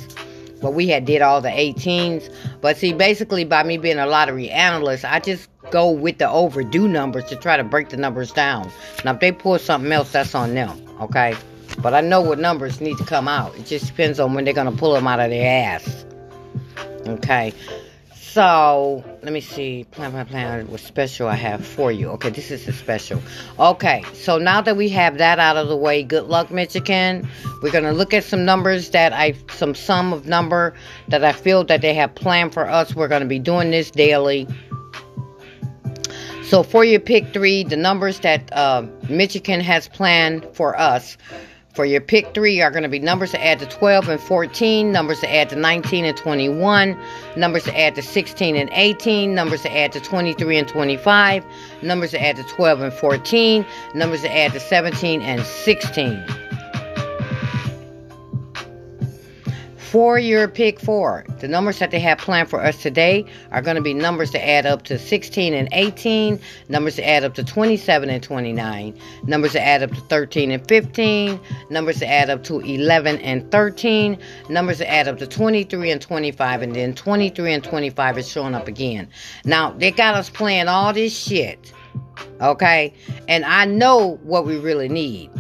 but 0.62 0.74
we 0.74 0.88
had 0.88 1.06
did 1.06 1.22
all 1.22 1.42
the 1.42 1.50
18s. 1.50 2.34
But 2.62 2.78
see, 2.78 2.94
basically 2.94 3.44
by 3.44 3.64
me 3.64 3.78
being 3.78 3.98
a 3.98 4.08
lottery 4.08 4.50
analyst, 4.50 5.06
I 5.06 5.20
just 5.20 5.50
go 5.72 5.90
with 5.90 6.18
the 6.18 6.30
overdue 6.30 6.88
numbers 6.88 7.26
to 7.26 7.36
try 7.36 7.58
to 7.58 7.64
break 7.64 7.90
the 7.90 7.98
numbers 7.98 8.32
down. 8.32 8.72
Now, 9.04 9.14
if 9.14 9.20
they 9.20 9.32
pull 9.32 9.60
something 9.60 9.92
else, 9.92 10.12
that's 10.12 10.36
on 10.36 10.54
them, 10.54 10.80
okay? 11.02 11.36
But 11.80 11.94
I 11.94 12.02
know 12.02 12.22
what 12.22 12.40
numbers 12.40 12.80
need 12.80 12.98
to 12.98 13.06
come 13.06 13.28
out. 13.28 13.56
It 13.56 13.66
just 13.66 13.88
depends 13.88 14.20
on 14.20 14.34
when 14.34 14.46
they're 14.46 14.54
going 14.54 14.72
to 14.72 14.78
pull 14.78 14.94
them 14.94 15.08
out 15.08 15.20
of 15.20 15.30
their 15.30 15.66
ass. 15.66 16.06
Okay. 17.08 17.54
So, 18.36 19.02
let 19.24 19.32
me 19.32 19.40
see. 19.40 19.86
Plan, 19.92 20.12
plan, 20.12 20.26
plan. 20.26 20.68
What 20.68 20.82
special 20.82 21.30
I 21.30 21.36
have 21.36 21.66
for 21.66 21.90
you. 21.90 22.10
Okay, 22.10 22.32
this 22.32 22.52
is 22.52 22.68
a 22.68 22.74
special. 22.74 23.22
Okay, 23.58 24.04
so 24.14 24.38
now 24.38 24.60
that 24.60 24.76
we 24.76 24.90
have 24.90 25.20
that 25.20 25.40
out 25.40 25.56
of 25.56 25.70
the 25.70 25.78
way, 25.78 26.04
good 26.04 26.26
luck, 26.26 26.52
Michigan. 26.52 27.30
We're 27.62 27.72
going 27.72 27.86
to 27.86 27.94
look 27.94 28.14
at 28.14 28.26
some 28.26 28.44
numbers 28.44 28.90
that 28.90 29.14
I, 29.14 29.36
some 29.52 29.74
sum 29.74 30.12
of 30.12 30.26
number 30.26 30.74
that 31.08 31.24
I 31.24 31.32
feel 31.32 31.64
that 31.64 31.80
they 31.80 31.94
have 31.94 32.14
planned 32.14 32.54
for 32.54 32.68
us. 32.68 32.94
We're 32.94 33.08
going 33.08 33.22
to 33.22 33.26
be 33.26 33.40
doing 33.40 33.72
this 33.72 33.90
daily. 33.90 34.50
So 36.44 36.62
for 36.62 36.84
your 36.84 37.00
pick 37.00 37.32
three, 37.32 37.64
the 37.64 37.78
numbers 37.78 38.20
that 38.20 38.52
uh, 38.52 38.86
Michigan 39.08 39.62
has 39.62 39.88
planned 39.88 40.46
for 40.52 40.78
us 40.78 41.16
for 41.76 41.86
your 41.86 42.02
pick 42.02 42.34
three 42.34 42.62
are 42.62 42.72
going 42.72 42.84
to 42.84 42.90
be 42.90 43.00
numbers 43.00 43.32
to 43.32 43.46
add 43.46 43.60
to 43.60 43.66
12 43.66 44.08
and 44.08 44.20
14, 44.20 44.92
numbers 44.92 45.20
to 45.20 45.34
add 45.34 45.50
to 45.50 45.56
19 45.56 46.06
and 46.06 46.18
21, 46.18 46.98
numbers 47.36 47.64
to 47.66 47.78
add 47.78 47.96
to 47.96 48.02
16 48.02 48.56
and 48.56 48.70
18, 48.72 49.36
numbers 49.36 49.62
to 49.64 49.78
add 49.78 49.92
to 49.92 50.00
23 50.00 50.58
and 50.58 50.68
25, 50.68 51.46
numbers 51.82 52.12
to 52.12 52.22
add 52.22 52.38
to 52.38 52.44
12 52.44 52.82
and 52.82 52.94
14, 52.94 53.66
numbers 53.94 54.22
to 54.22 54.36
add 54.36 54.54
to 54.54 54.60
17 54.60 55.22
and 55.22 55.44
16. 55.44 56.45
For 59.96 60.20
your 60.20 60.50
pick 60.50 60.78
four. 60.78 61.24
The 61.40 61.48
numbers 61.48 61.80
that 61.80 61.90
they 61.90 62.02
have 62.02 62.18
planned 62.18 62.50
for 62.50 62.62
us 62.62 62.82
today 62.82 63.26
are 63.52 63.62
going 63.62 63.78
to 63.78 63.82
be 63.82 63.94
numbers 63.94 64.30
to 64.32 64.46
add 64.46 64.66
up 64.66 64.82
to 64.88 65.00
16 65.00 65.54
and 65.54 65.70
18, 65.72 66.38
numbers 66.68 66.98
to 66.98 67.08
add 67.08 67.24
up 67.24 67.34
to 67.36 67.46
27 67.46 68.10
and 68.10 68.22
29, 68.22 69.00
numbers 69.24 69.54
to 69.54 69.62
add 69.62 69.84
up 69.84 69.92
to 69.92 70.02
13 70.02 70.52
and 70.52 70.68
15, 70.68 71.40
numbers 71.70 72.00
to 72.00 72.08
add 72.10 72.30
up 72.30 72.44
to 72.44 72.60
11 72.60 73.20
and 73.20 73.50
13, 73.54 74.18
numbers 74.50 74.80
to 74.80 74.92
add 74.92 75.08
up 75.08 75.18
to 75.18 75.26
23 75.26 75.92
and 75.92 76.02
25, 76.02 76.62
and 76.62 76.76
then 76.76 76.94
23 76.94 77.54
and 77.54 77.64
25 77.64 78.18
is 78.18 78.28
showing 78.28 78.54
up 78.54 78.68
again. 78.68 79.08
Now, 79.46 79.72
they 79.72 79.92
got 79.92 80.16
us 80.16 80.30
playing 80.30 80.68
all 80.68 80.92
this 80.92 81.18
shit, 81.18 81.72
okay? 82.42 82.94
And 83.30 83.46
I 83.46 83.64
know 83.64 84.20
what 84.24 84.46
we 84.46 84.58
really 84.58 84.90
need. 84.90 85.32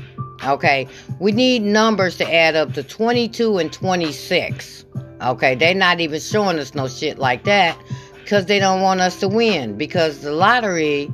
Okay, 0.45 0.87
we 1.19 1.31
need 1.31 1.63
numbers 1.63 2.17
to 2.17 2.33
add 2.33 2.55
up 2.55 2.73
to 2.73 2.83
22 2.83 3.57
and 3.57 3.73
26. 3.73 4.85
Okay, 5.21 5.55
they're 5.55 5.73
not 5.73 5.99
even 5.99 6.19
showing 6.19 6.59
us 6.59 6.75
no 6.75 6.87
shit 6.87 7.17
like 7.17 7.45
that 7.45 7.77
because 8.13 8.45
they 8.45 8.59
don't 8.59 8.81
want 8.81 9.01
us 9.01 9.19
to 9.21 9.27
win 9.27 9.77
because 9.77 10.21
the 10.21 10.31
lottery 10.31 11.11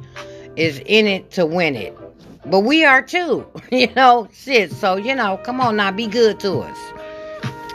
is 0.55 0.81
in 0.85 1.07
it 1.07 1.31
to 1.31 1.45
win 1.45 1.75
it. 1.75 1.97
But 2.45 2.61
we 2.61 2.83
are 2.83 3.01
too, 3.01 3.45
you 3.71 3.87
know, 3.95 4.27
shit. 4.33 4.71
So, 4.71 4.95
you 4.97 5.15
know, 5.15 5.37
come 5.37 5.61
on 5.61 5.77
now, 5.77 5.91
be 5.91 6.07
good 6.07 6.39
to 6.41 6.59
us. 6.59 6.77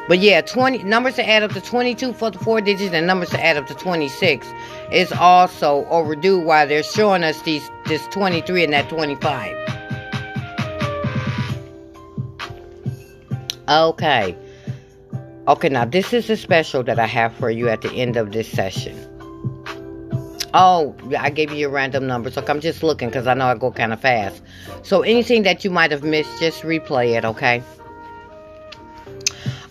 But 0.09 0.19
yeah, 0.21 0.41
20 0.41 0.85
numbers 0.85 1.17
to 1.17 1.29
add 1.29 1.43
up 1.43 1.53
to 1.53 1.61
22 1.61 2.13
for 2.13 2.31
the 2.31 2.39
four 2.39 2.61
digits 2.61 2.95
and 2.95 3.07
numbers 3.07 3.31
to 3.31 3.45
add 3.45 3.57
up 3.57 3.67
to 3.67 3.75
26 3.75 4.47
is 4.93 5.11
also 5.13 5.85
overdue 5.87 6.39
while 6.39 6.67
they're 6.69 6.85
showing 6.85 7.25
us 7.25 7.43
these 7.43 7.69
this 7.87 8.07
23 8.09 8.65
and 8.65 8.73
that 8.73 8.89
25. 8.89 9.76
Okay. 13.69 14.37
Okay, 15.49 15.69
now 15.69 15.85
this 15.85 16.13
is 16.13 16.31
a 16.31 16.37
special 16.37 16.83
that 16.85 16.99
I 16.99 17.07
have 17.07 17.33
for 17.35 17.51
you 17.51 17.69
at 17.69 17.83
the 17.83 17.93
end 17.93 18.17
of 18.17 18.33
this 18.33 18.51
session. 18.51 18.97
Oh, 20.55 20.95
I 21.19 21.31
gave 21.31 21.51
you 21.51 21.57
your 21.57 21.71
random 21.71 22.07
numbers. 22.07 22.37
Look, 22.37 22.49
I'm 22.49 22.61
just 22.61 22.83
looking 22.83 23.09
because 23.09 23.27
I 23.27 23.35
know 23.35 23.47
I 23.47 23.55
go 23.57 23.71
kind 23.71 23.93
of 23.93 24.01
fast. 24.01 24.43
So 24.83 25.03
anything 25.03 25.43
that 25.43 25.65
you 25.65 25.71
might 25.71 25.91
have 25.91 26.03
missed, 26.03 26.41
just 26.41 26.63
replay 26.63 27.17
it, 27.17 27.25
okay? 27.25 27.63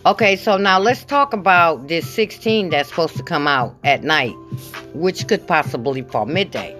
Okay, 0.05 0.35
so 0.35 0.57
now 0.57 0.77
let's 0.77 1.03
talk 1.03 1.33
about 1.33 1.87
this 1.87 2.07
16 2.07 2.69
that's 2.69 2.89
supposed 2.89 3.17
to 3.17 3.23
come 3.23 3.47
out 3.47 3.75
at 3.83 4.03
night, 4.03 4.35
which 4.93 5.27
could 5.27 5.47
possibly 5.47 6.03
fall 6.03 6.27
midday. 6.27 6.77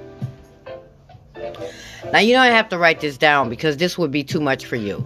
Now, 2.14 2.20
you 2.20 2.34
don't 2.34 2.52
have 2.52 2.70
to 2.70 2.78
write 2.78 3.02
this 3.02 3.18
down 3.18 3.50
because 3.50 3.78
this 3.78 3.98
would 3.98 4.12
be 4.12 4.24
too 4.24 4.40
much 4.40 4.66
for 4.66 4.76
you. 4.76 5.04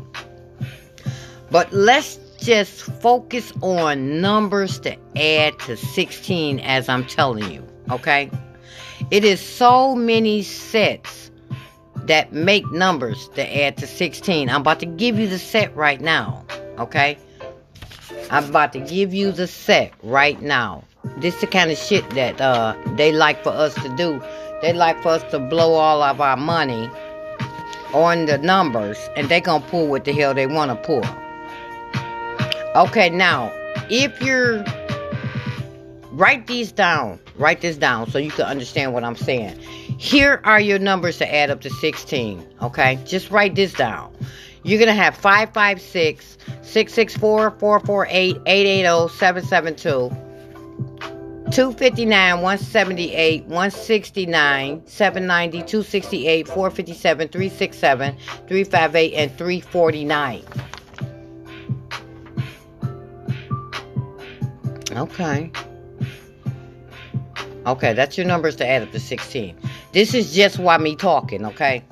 But 1.51 1.71
let's 1.73 2.19
just 2.39 2.83
focus 3.01 3.51
on 3.61 4.21
numbers 4.21 4.79
to 4.81 4.95
add 5.17 5.57
to 5.59 5.75
16 5.75 6.59
as 6.59 6.87
I'm 6.87 7.05
telling 7.05 7.51
you, 7.51 7.67
okay? 7.89 8.29
It 9.11 9.23
is 9.23 9.39
so 9.39 9.95
many 9.95 10.43
sets 10.43 11.31
that 11.95 12.33
make 12.33 12.69
numbers 12.71 13.29
to 13.35 13.61
add 13.61 13.77
to 13.77 13.87
16. 13.87 14.49
I'm 14.49 14.61
about 14.61 14.79
to 14.81 14.85
give 14.85 15.19
you 15.19 15.27
the 15.27 15.39
set 15.39 15.75
right 15.75 15.99
now, 15.99 16.45
okay? 16.77 17.17
I'm 18.29 18.45
about 18.45 18.73
to 18.73 18.79
give 18.79 19.13
you 19.13 19.31
the 19.31 19.47
set 19.47 19.91
right 20.03 20.39
now. 20.41 20.83
This 21.17 21.35
is 21.35 21.41
the 21.41 21.47
kind 21.47 21.71
of 21.71 21.77
shit 21.77 22.07
that 22.11 22.39
uh, 22.39 22.75
they 22.95 23.11
like 23.11 23.43
for 23.43 23.49
us 23.49 23.73
to 23.75 23.89
do. 23.95 24.21
They 24.61 24.73
like 24.73 25.01
for 25.01 25.09
us 25.09 25.23
to 25.31 25.39
blow 25.39 25.73
all 25.73 26.03
of 26.03 26.21
our 26.21 26.37
money 26.37 26.89
on 27.93 28.25
the 28.27 28.37
numbers, 28.37 28.97
and 29.15 29.29
they 29.29 29.41
gonna 29.41 29.65
pull 29.65 29.87
what 29.87 30.05
the 30.05 30.11
hell 30.13 30.33
they 30.33 30.45
want 30.45 30.69
to 30.69 30.75
pull. 30.75 31.03
Okay, 32.75 33.09
now, 33.09 33.51
if 33.89 34.21
you're 34.21 34.63
write 36.11 36.45
these 36.45 36.71
down, 36.71 37.19
write 37.35 37.61
this 37.61 37.77
down 37.77 38.09
so 38.11 38.19
you 38.19 38.29
can 38.29 38.45
understand 38.45 38.93
what 38.93 39.03
I'm 39.03 39.15
saying. 39.15 39.57
Here 39.97 40.39
are 40.43 40.59
your 40.59 40.77
numbers 40.77 41.17
to 41.17 41.33
add 41.35 41.49
up 41.49 41.61
to 41.61 41.69
16. 41.71 42.45
Okay, 42.61 42.99
just 43.05 43.31
write 43.31 43.55
this 43.55 43.73
down. 43.73 44.13
You're 44.63 44.77
gonna 44.79 44.93
have 44.93 45.15
556 45.17 46.37
664 46.61 47.51
448 47.51 48.37
880 48.45 49.17
772. 49.17 50.25
259, 51.51 52.41
178, 52.41 53.45
169, 53.45 54.85
790, 54.85 55.57
268, 55.57 56.47
457, 56.47 57.27
367, 57.27 58.17
358, 58.47 59.13
and 59.15 59.31
349. 59.35 60.43
Okay. 64.99 65.49
Okay, 67.65 67.93
that's 67.93 68.17
your 68.17 68.27
numbers 68.27 68.55
to 68.57 68.67
add 68.67 68.81
up 68.81 68.91
to 68.91 68.99
16. 68.99 69.55
This 69.93 70.13
is 70.13 70.33
just 70.33 70.59
why 70.59 70.77
me 70.77 70.95
talking, 70.95 71.45
okay? 71.45 71.83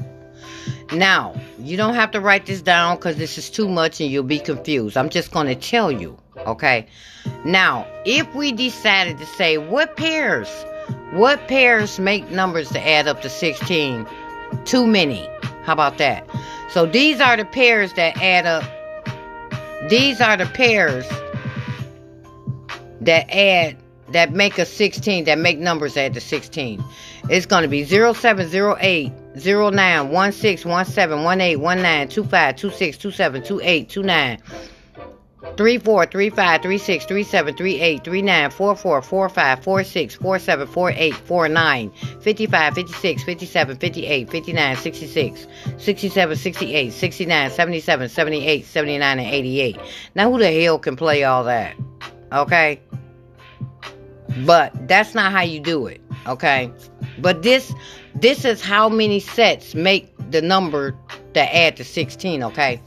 Now, 0.91 1.39
you 1.60 1.78
don't 1.78 1.93
have 1.93 2.12
to 2.12 2.20
write 2.20 2.46
this 2.46 2.62
down 2.62 2.98
because 2.98 3.15
this 3.15 3.38
is 3.38 3.50
too 3.50 3.70
much 3.70 4.02
and 4.02 4.10
you'll 4.10 4.24
be 4.24 4.39
confused. 4.39 4.98
I'm 4.98 5.10
just 5.10 5.32
going 5.32 5.48
to 5.48 5.56
tell 5.56 5.91
you, 5.91 6.17
okay? 6.39 6.86
Now, 7.46 7.88
if 8.06 8.34
we 8.36 8.52
decided 8.52 9.17
to 9.20 9.26
say 9.26 9.58
what 9.58 9.96
pairs, 9.96 10.50
what 11.12 11.48
pairs 11.48 12.00
make 12.00 12.30
numbers 12.30 12.70
to 12.72 12.86
add 12.86 13.08
up 13.08 13.22
to 13.22 13.30
16? 13.30 14.06
Too 14.65 14.86
many. 14.86 15.30
How 15.63 15.74
about 15.74 15.98
that? 15.98 16.28
So 16.72 16.86
these 16.86 17.22
are 17.22 17.38
the 17.38 17.46
pairs 17.46 17.93
that 17.93 18.17
add 18.22 18.46
up. 18.46 18.63
These 19.89 20.20
are 20.20 20.36
the 20.36 20.46
pairs 20.46 21.06
that 23.02 23.30
add 23.34 23.78
that 24.12 24.32
make 24.32 24.58
a 24.58 24.66
16 24.66 25.26
that 25.26 25.38
make 25.38 25.60
numbers 25.60 25.98
add 25.98 26.14
to 26.14 26.22
16 26.22 26.84
it's 27.30 27.46
going 27.46 27.64
to 27.64 27.68
be 27.68 27.84
0708 27.84 29.12
09 29.36 30.32
16 30.32 30.86
17 30.86 31.42
18 31.42 31.62
19 31.62 32.08
25 32.10 32.56
26 32.56 32.98
27 32.98 33.44
28 33.44 33.90
29 33.90 34.38
34 35.56 36.06
35 36.06 36.62
36 36.62 37.06
37 37.06 37.56
38 37.56 38.04
39 38.04 38.50
44 38.50 39.02
45 39.02 39.64
46 39.64 40.16
47 40.16 40.68
48 40.68 41.16
49 41.16 41.92
55 42.22 42.74
56 42.74 43.24
57 43.24 43.78
58 43.78 44.30
59 44.30 44.76
66 44.76 45.48
67 45.78 46.38
68 46.38 46.94
69 46.94 47.52
77 47.52 48.10
78 48.10 48.66
79 48.66 49.20
and 49.20 49.28
88 49.28 49.80
now 50.16 50.32
who 50.32 50.40
the 50.40 50.64
hell 50.64 50.80
can 50.80 50.96
play 50.96 51.24
all 51.24 51.44
that? 51.44 51.76
Okay 52.32 52.82
but 54.46 54.72
that's 54.88 55.16
not 55.16 55.32
how 55.32 55.42
you 55.42 55.60
do 55.60 55.88
it 55.88 56.02
okay? 56.28 56.72
But 57.20 57.44
this 57.44 57.74
this 58.16 58.46
is 58.46 58.62
how 58.62 58.90
many 58.90 59.20
sets 59.20 59.76
make 59.76 60.13
the 60.32 60.42
number 60.42 60.96
that 61.34 61.54
add 61.54 61.78
to 61.78 61.84
16 61.84 62.44
okay? 62.44 62.82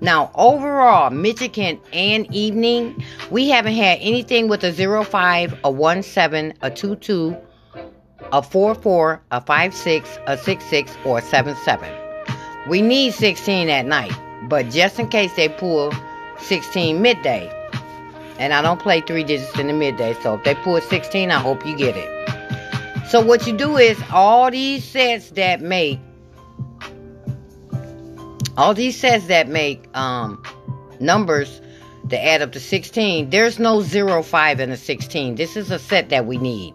Now 0.00 0.30
overall 0.34 1.10
michigan 1.10 1.80
and 1.92 2.32
evening 2.34 3.04
we 3.30 3.48
haven't 3.48 3.74
had 3.74 3.98
anything 4.00 4.48
with 4.48 4.64
a 4.64 4.72
05 4.72 5.58
a 5.64 6.02
17 6.02 6.58
a 6.62 6.70
22 6.70 7.36
a 8.32 8.42
44 8.42 9.22
a 9.30 9.40
56 9.40 10.18
a 10.26 10.38
66 10.38 10.96
or 11.04 11.18
a 11.18 11.22
77 11.22 11.88
we 12.68 12.82
need 12.82 13.14
16 13.14 13.68
at 13.68 13.86
night 13.86 14.12
but 14.48 14.68
just 14.70 14.98
in 14.98 15.08
case 15.08 15.32
they 15.36 15.48
pull 15.48 15.92
16 16.38 17.00
midday 17.00 17.61
and 18.42 18.52
I 18.52 18.60
don't 18.60 18.80
play 18.80 19.00
three 19.00 19.22
digits 19.22 19.56
in 19.56 19.68
the 19.68 19.72
midday. 19.72 20.14
So 20.14 20.34
if 20.34 20.42
they 20.42 20.56
pull 20.56 20.80
16, 20.80 21.30
I 21.30 21.38
hope 21.38 21.64
you 21.64 21.76
get 21.76 21.94
it. 21.96 23.08
So 23.08 23.20
what 23.24 23.46
you 23.46 23.56
do 23.56 23.76
is 23.76 23.96
all 24.10 24.50
these 24.50 24.82
sets 24.82 25.30
that 25.30 25.60
make 25.60 26.00
all 28.56 28.74
these 28.74 28.98
sets 28.98 29.28
that 29.28 29.46
make 29.48 29.86
um 29.96 30.42
numbers 30.98 31.60
to 32.10 32.20
add 32.20 32.42
up 32.42 32.50
to 32.52 32.60
16, 32.60 33.30
there's 33.30 33.60
no 33.60 33.80
0, 33.80 34.24
5 34.24 34.58
in 34.60 34.72
a 34.72 34.76
16. 34.76 35.36
This 35.36 35.56
is 35.56 35.70
a 35.70 35.78
set 35.78 36.08
that 36.08 36.26
we 36.26 36.36
need. 36.36 36.74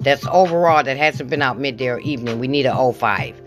That's 0.00 0.26
overall 0.26 0.84
that 0.84 0.98
hasn't 0.98 1.30
been 1.30 1.40
out 1.40 1.58
midday 1.58 1.88
or 1.88 1.98
evening. 2.00 2.38
We 2.38 2.46
need 2.46 2.66
a 2.66 2.92
05. 2.92 3.40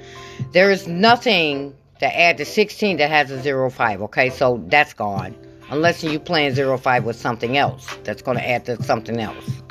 There 0.53 0.71
is 0.71 0.87
nothing 0.87 1.75
to 1.99 2.19
add 2.19 2.37
to 2.37 2.45
16 2.45 2.97
that 2.97 3.11
has 3.11 3.29
a 3.29 3.39
0, 3.39 3.69
5. 3.69 4.01
Okay, 4.01 4.31
so 4.31 4.59
that's 4.69 4.93
gone 4.93 5.35
unless 5.71 6.03
you 6.03 6.19
playing 6.19 6.55
05 6.55 7.03
with 7.03 7.15
something 7.15 7.57
else 7.57 7.87
that's 8.03 8.21
going 8.21 8.37
to 8.37 8.47
add 8.47 8.65
to 8.65 8.81
something 8.83 9.19
else. 9.19 9.61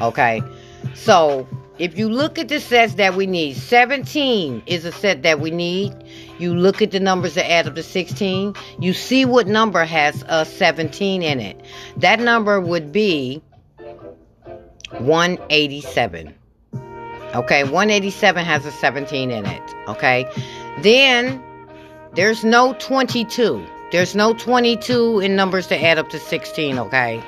Okay, 0.00 0.42
so 0.94 1.46
if 1.78 1.98
you 1.98 2.08
look 2.08 2.38
at 2.38 2.48
the 2.48 2.60
sets 2.60 2.94
that 2.94 3.14
we 3.14 3.26
need, 3.26 3.54
17 3.56 4.62
is 4.66 4.84
a 4.84 4.92
set 4.92 5.22
that 5.22 5.40
we 5.40 5.50
need. 5.50 5.94
You 6.38 6.54
look 6.54 6.82
at 6.82 6.90
the 6.90 7.00
numbers 7.00 7.34
that 7.34 7.50
add 7.50 7.66
up 7.66 7.74
to 7.74 7.82
16. 7.82 8.54
You 8.80 8.92
see 8.92 9.24
what 9.24 9.46
number 9.46 9.84
has 9.84 10.24
a 10.28 10.44
17 10.44 11.22
in 11.22 11.40
it. 11.40 11.60
That 11.98 12.20
number 12.20 12.60
would 12.60 12.92
be 12.92 13.42
187. 14.98 16.34
Okay, 17.34 17.64
187 17.64 18.44
has 18.44 18.64
a 18.64 18.72
17 18.72 19.30
in 19.30 19.44
it. 19.44 19.74
Okay, 19.88 20.26
then 20.80 21.42
there's 22.14 22.44
no 22.44 22.72
22. 22.74 23.66
There's 23.92 24.16
no 24.16 24.34
22 24.34 25.20
in 25.20 25.36
numbers 25.36 25.68
to 25.68 25.80
add 25.80 25.98
up 25.98 26.08
to 26.10 26.18
16. 26.18 26.78
Okay, 26.78 27.22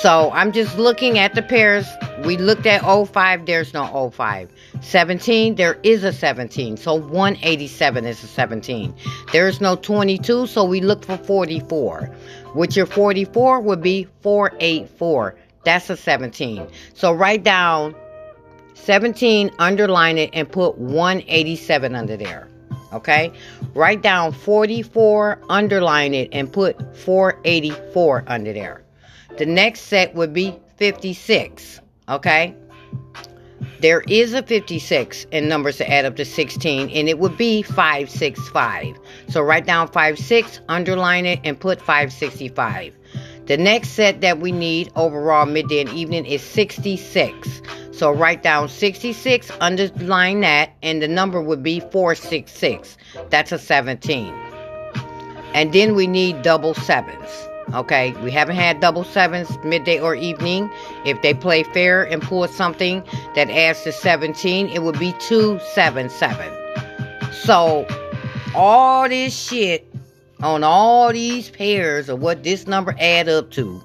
so 0.00 0.30
I'm 0.32 0.52
just 0.52 0.78
looking 0.78 1.18
at 1.18 1.34
the 1.34 1.42
pairs. 1.42 1.86
We 2.24 2.36
looked 2.36 2.66
at 2.66 2.82
05, 2.82 3.46
there's 3.46 3.74
no 3.74 4.10
05. 4.10 4.50
17, 4.80 5.54
there 5.56 5.78
is 5.82 6.04
a 6.04 6.12
17. 6.12 6.76
So 6.76 6.94
187 6.94 8.06
is 8.06 8.24
a 8.24 8.26
17. 8.26 8.94
There 9.32 9.46
is 9.46 9.60
no 9.60 9.76
22, 9.76 10.46
so 10.46 10.64
we 10.64 10.80
look 10.80 11.04
for 11.04 11.18
44. 11.18 12.06
Which 12.54 12.76
your 12.76 12.86
44 12.86 13.60
would 13.60 13.82
be 13.82 14.08
484. 14.22 15.36
That's 15.64 15.90
a 15.90 15.96
17. 15.96 16.66
So 16.94 17.12
write 17.12 17.44
down 17.44 17.94
17, 18.74 19.50
underline 19.58 20.18
it, 20.18 20.30
and 20.32 20.50
put 20.50 20.78
187 20.78 21.94
under 21.94 22.16
there. 22.16 22.48
Okay? 22.92 23.32
Write 23.74 24.02
down 24.02 24.32
44, 24.32 25.40
underline 25.48 26.14
it, 26.14 26.28
and 26.32 26.52
put 26.52 26.96
484 26.96 28.24
under 28.26 28.52
there. 28.52 28.82
The 29.38 29.46
next 29.46 29.82
set 29.82 30.14
would 30.14 30.32
be 30.32 30.58
56. 30.76 31.80
Okay? 32.08 32.54
There 33.80 34.02
is 34.02 34.34
a 34.34 34.42
56 34.42 35.26
in 35.32 35.48
numbers 35.48 35.78
to 35.78 35.90
add 35.90 36.04
up 36.04 36.16
to 36.16 36.24
16, 36.24 36.90
and 36.90 37.08
it 37.08 37.18
would 37.18 37.36
be 37.36 37.62
565. 37.62 38.96
So 39.28 39.42
write 39.42 39.66
down 39.66 39.88
56, 39.88 40.60
underline 40.68 41.26
it, 41.26 41.40
and 41.42 41.58
put 41.58 41.80
565. 41.80 42.96
The 43.46 43.56
next 43.56 43.90
set 43.90 44.20
that 44.20 44.38
we 44.38 44.52
need 44.52 44.92
overall 44.94 45.46
midday 45.46 45.80
and 45.80 45.90
evening 45.90 46.26
is 46.26 46.42
66. 46.42 47.62
So 47.92 48.10
write 48.10 48.42
down 48.42 48.68
66, 48.68 49.50
underline 49.60 50.40
that, 50.40 50.72
and 50.82 51.02
the 51.02 51.08
number 51.08 51.42
would 51.42 51.62
be 51.62 51.80
466. 51.80 52.96
That's 53.28 53.52
a 53.52 53.58
17. 53.58 54.32
And 55.54 55.72
then 55.74 55.94
we 55.94 56.06
need 56.06 56.42
double 56.42 56.72
sevens. 56.72 57.48
Okay, 57.74 58.12
we 58.22 58.30
haven't 58.30 58.56
had 58.56 58.80
double 58.80 59.04
sevens 59.04 59.58
midday 59.64 60.00
or 60.00 60.14
evening. 60.14 60.70
If 61.04 61.20
they 61.22 61.34
play 61.34 61.62
fair 61.62 62.02
and 62.02 62.22
pull 62.22 62.48
something 62.48 63.04
that 63.34 63.50
adds 63.50 63.82
to 63.82 63.92
17, 63.92 64.68
it 64.68 64.82
would 64.82 64.98
be 64.98 65.12
277. 65.20 66.52
So, 67.32 67.86
all 68.54 69.08
this 69.08 69.38
shit 69.38 69.86
on 70.42 70.64
all 70.64 71.12
these 71.12 71.50
pairs 71.50 72.08
of 72.08 72.20
what 72.20 72.42
this 72.42 72.66
number 72.66 72.94
add 72.98 73.28
up 73.28 73.50
to 73.52 73.82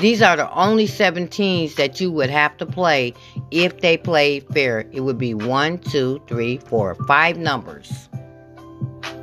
these 0.00 0.22
are 0.22 0.36
the 0.36 0.52
only 0.52 0.86
17s 0.86 1.76
that 1.76 2.00
you 2.00 2.10
would 2.10 2.30
have 2.30 2.56
to 2.56 2.66
play 2.66 3.14
if 3.50 3.80
they 3.80 3.96
play 3.96 4.40
fair. 4.40 4.88
It 4.92 5.00
would 5.00 5.18
be 5.18 5.34
one, 5.34 5.78
two, 5.78 6.20
three, 6.26 6.58
four, 6.58 6.94
five 7.06 7.38
numbers. 7.38 8.08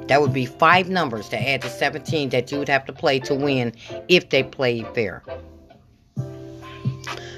That 0.08 0.22
would 0.22 0.34
be 0.34 0.46
five 0.46 0.90
numbers 0.90 1.30
to 1.30 1.38
add 1.38 1.62
to 1.62 1.70
17 1.70 2.30
that 2.30 2.52
you 2.52 2.60
would 2.60 2.70
have 2.70 2.86
to 2.86 2.94
play 2.94 3.20
to 3.20 3.36
win 3.36 3.74
if 4.08 4.30
they 4.30 4.44
played 4.44 4.88
fair. 4.96 5.24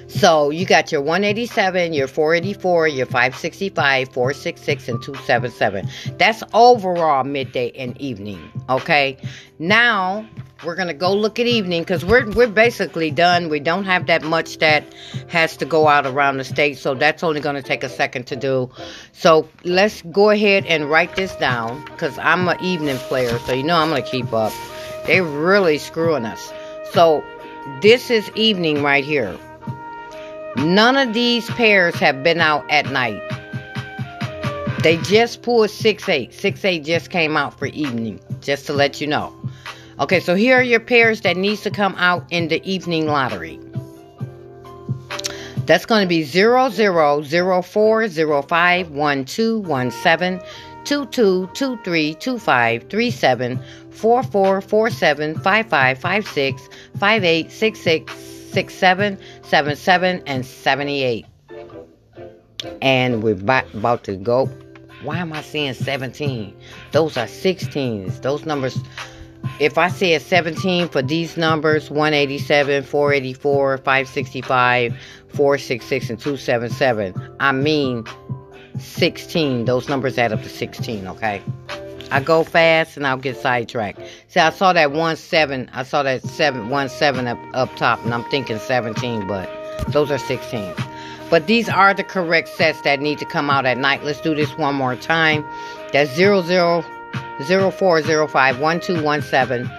So 0.08 0.52
you 0.52 0.66
got 0.66 0.92
your 0.92 1.02
187, 1.02 1.92
your 1.92 2.08
484, 2.08 2.88
your 2.88 3.06
565, 3.08 4.10
466, 4.10 4.88
and 4.88 5.02
277. 5.02 5.90
That's 6.18 6.44
overall 6.54 7.24
midday 7.24 7.72
and 7.72 8.00
evening. 8.00 8.40
Okay. 8.70 9.18
Now 9.58 10.28
we're 10.66 10.76
gonna 10.76 10.94
go 10.94 11.14
look 11.14 11.40
at 11.40 11.48
evening 11.48 11.82
because 11.82 12.06
we're 12.06 12.30
we're 12.32 12.48
basically 12.48 13.12
done. 13.12 13.50
We 13.50 13.60
don't 13.60 13.86
have 13.86 14.08
that 14.08 14.24
much 14.24 14.58
that 14.60 14.84
has 15.28 15.58
to 15.58 15.66
go 15.66 15.88
out 15.88 16.06
around 16.06 16.38
the 16.38 16.44
state, 16.44 16.78
so 16.78 16.96
that's 16.96 17.24
only 17.24 17.42
gonna 17.42 17.62
take 17.62 17.84
a 17.84 17.90
second 17.90 18.28
to 18.28 18.36
do. 18.36 18.70
So 19.12 19.48
let's 19.64 20.02
go 20.04 20.30
ahead 20.30 20.66
and 20.66 20.90
write 20.90 21.16
this 21.16 21.36
down 21.36 21.84
because 21.86 22.18
I'm 22.18 22.48
an 22.48 22.62
evening 22.62 22.98
player, 22.98 23.38
so 23.40 23.54
you 23.54 23.64
know 23.64 23.78
I'm 23.78 23.90
gonna 23.90 24.02
keep 24.02 24.32
up. 24.34 24.54
They're 25.06 25.24
really 25.24 25.78
screwing 25.78 26.26
us. 26.26 26.52
So 26.92 27.24
this 27.82 28.10
is 28.10 28.30
evening 28.36 28.84
right 28.84 29.04
here. 29.04 29.38
None 30.56 30.98
of 30.98 31.14
these 31.14 31.50
pairs 31.50 31.96
have 31.96 32.24
been 32.24 32.40
out 32.40 32.70
at 32.70 32.92
night. 32.92 33.22
They 34.84 34.98
just 34.98 35.42
pulled 35.42 35.70
6-8. 35.70 36.34
6-8 36.34 36.84
just 36.84 37.10
came 37.10 37.38
out 37.38 37.58
for 37.58 37.68
evening, 37.68 38.20
just 38.42 38.68
to 38.68 38.74
let 38.74 39.00
you 39.00 39.08
know. 39.08 39.34
Okay, 40.00 40.20
so 40.20 40.34
here 40.34 40.58
are 40.58 40.64
your 40.64 40.80
pairs 40.80 41.22
that 41.22 41.38
needs 41.38 41.62
to 41.62 41.70
come 41.70 41.94
out 41.96 42.26
in 42.32 42.48
the 42.48 42.64
evening 42.70 43.06
lottery. 43.06 43.60
That's 45.66 45.86
going 45.86 46.02
to 46.02 46.08
be 46.08 46.24
00, 46.24 46.72
04, 46.72 48.08
05, 48.08 48.88
12, 48.88 49.94
17, 49.94 50.42
22, 50.84 51.48
23, 51.54 52.16
25, 52.16 52.84
37, 52.90 53.60
44, 53.92 54.62
47, 54.62 55.36
55, 55.36 55.98
56, 56.00 56.70
58, 57.00 57.52
66, 57.52 58.14
67, 58.14 59.18
77, 59.44 60.24
and 60.26 60.46
78. 60.46 61.26
And 62.82 63.22
we're 63.22 63.34
about 63.34 64.04
to 64.06 64.16
go. 64.16 64.48
Why 65.04 65.18
am 65.18 65.34
I 65.34 65.42
seeing 65.42 65.74
17? 65.74 66.56
Those 66.92 67.16
are 67.18 67.26
16s. 67.26 68.22
Those 68.22 68.46
numbers 68.46 68.80
if 69.60 69.78
I 69.78 69.88
say 69.88 70.14
a 70.14 70.20
17 70.20 70.90
for 70.90 71.02
these 71.02 71.38
numbers 71.38 71.90
187, 71.90 72.84
484, 72.84 73.78
565, 73.78 74.98
466, 75.30 76.10
and 76.10 76.20
277, 76.20 77.36
I 77.40 77.52
mean 77.52 78.06
16. 78.80 79.66
Those 79.66 79.90
numbers 79.90 80.18
add 80.18 80.34
up 80.34 80.42
to 80.44 80.50
16, 80.50 81.08
okay? 81.08 81.42
I 82.12 82.20
go 82.20 82.44
fast 82.44 82.98
and 82.98 83.08
I'll 83.08 83.18
get 83.18 83.38
sidetracked. 83.38 84.00
See, 84.28 84.40
I 84.40 84.50
saw 84.50 84.74
that 84.74 84.92
1 84.92 85.16
7, 85.16 85.70
I 85.74 85.84
saw 85.84 86.04
that 86.04 86.24
7 86.24 86.70
1 86.70 86.90
7 86.90 87.28
up, 87.28 87.40
up 87.54 87.76
top, 87.76 88.04
and 88.04 88.14
I'm 88.14 88.24
thinking 88.26 88.60
17, 88.60 89.28
but 89.28 89.50
those 89.90 90.12
are 90.12 90.18
16. 90.18 90.74
But 91.30 91.48
these 91.48 91.70
are 91.70 91.94
the 91.94 92.04
correct 92.04 92.50
sets 92.50 92.82
that 92.82 93.00
need 93.00 93.18
to 93.20 93.26
come 93.26 93.50
out 93.50 93.66
at 93.66 93.78
night. 93.78 94.04
Let's 94.04 94.22
do 94.22 94.36
this 94.36 94.56
one 94.58 94.76
more 94.76 94.96
time. 94.96 95.44
That's 95.92 96.16
00. 96.16 96.42
0 96.44 96.86
0405 97.40 98.60
1217 98.60 99.70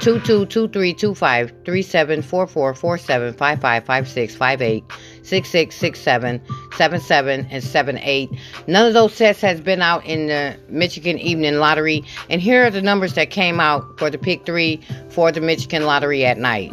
222325 0.00 1.52
3744 1.64 2.74
47 2.74 3.32
55 3.34 3.86
56 3.86 4.34
58 4.34 4.84
66 5.22 5.76
67 5.76 6.42
77 6.76 7.46
and 7.50 7.62
78 7.62 8.30
none 8.66 8.86
of 8.86 8.94
those 8.94 9.14
sets 9.14 9.40
has 9.40 9.60
been 9.60 9.80
out 9.80 10.04
in 10.04 10.26
the 10.26 10.58
michigan 10.68 11.18
evening 11.18 11.54
lottery 11.54 12.02
and 12.28 12.40
here 12.40 12.66
are 12.66 12.70
the 12.70 12.82
numbers 12.82 13.14
that 13.14 13.30
came 13.30 13.60
out 13.60 13.84
for 13.98 14.10
the 14.10 14.18
pick 14.18 14.44
three 14.44 14.80
for 15.08 15.30
the 15.30 15.40
michigan 15.40 15.84
lottery 15.84 16.24
at 16.24 16.38
night. 16.38 16.72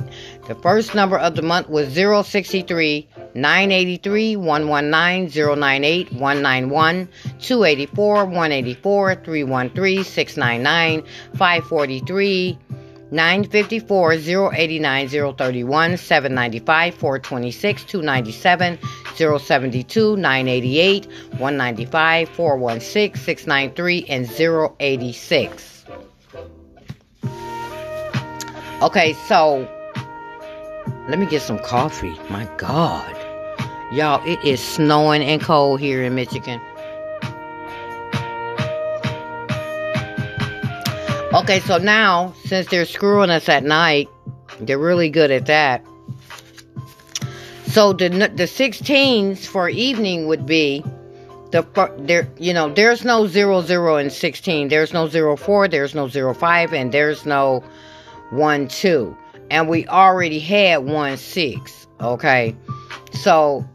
The 0.49 0.55
first 0.55 0.95
number 0.95 1.15
of 1.15 1.35
the 1.35 1.43
month 1.43 1.69
was 1.69 1.93
063 1.93 3.07
983 3.35 4.35
119 4.35 5.29
098 5.29 6.11
191 6.13 7.09
284 7.39 8.25
184 8.25 9.15
313 9.15 10.03
699 10.03 11.03
543 11.35 12.57
954 13.11 14.13
089 14.53 15.07
031 15.07 15.97
795 15.97 16.95
426 16.95 17.83
297 17.85 18.79
072 19.15 20.15
988 20.17 21.05
195 21.37 22.29
416 22.29 23.19
693 23.19 24.05
and 24.09 24.29
086 24.79 25.85
okay 28.81 29.13
so 29.27 29.67
let 31.09 31.17
me 31.17 31.25
get 31.25 31.41
some 31.41 31.57
coffee. 31.57 32.15
My 32.29 32.47
God. 32.57 33.18
Y'all, 33.91 34.25
it 34.27 34.43
is 34.43 34.61
snowing 34.61 35.21
and 35.21 35.41
cold 35.41 35.79
here 35.79 36.03
in 36.03 36.15
Michigan. 36.15 36.61
Okay, 41.33 41.59
so 41.59 41.77
now, 41.77 42.33
since 42.45 42.67
they're 42.67 42.85
screwing 42.85 43.29
us 43.29 43.49
at 43.49 43.63
night, 43.63 44.07
they're 44.59 44.79
really 44.79 45.09
good 45.09 45.31
at 45.31 45.45
that. 45.47 45.83
So 47.65 47.93
the 47.93 48.09
the 48.09 48.43
16s 48.43 49.45
for 49.45 49.69
evening 49.69 50.27
would 50.27 50.45
be 50.45 50.83
the 51.51 51.63
there 51.99 52.27
you 52.37 52.53
know 52.53 52.73
there's 52.73 53.05
no 53.05 53.27
00 53.27 53.61
0 53.61 53.95
and 53.95 54.11
16 54.11 54.67
there's 54.67 54.93
no 54.93 55.35
04 55.35 55.67
there's 55.67 55.95
no 55.95 56.07
05 56.07 56.73
and 56.73 56.91
there's 56.91 57.25
no 57.25 57.63
1 58.31 58.67
2 58.67 59.17
and 59.49 59.67
we 59.67 59.87
already 59.87 60.39
had 60.39 60.85
one 60.85 61.17
six. 61.17 61.87
Okay, 62.01 62.55
so 63.11 63.65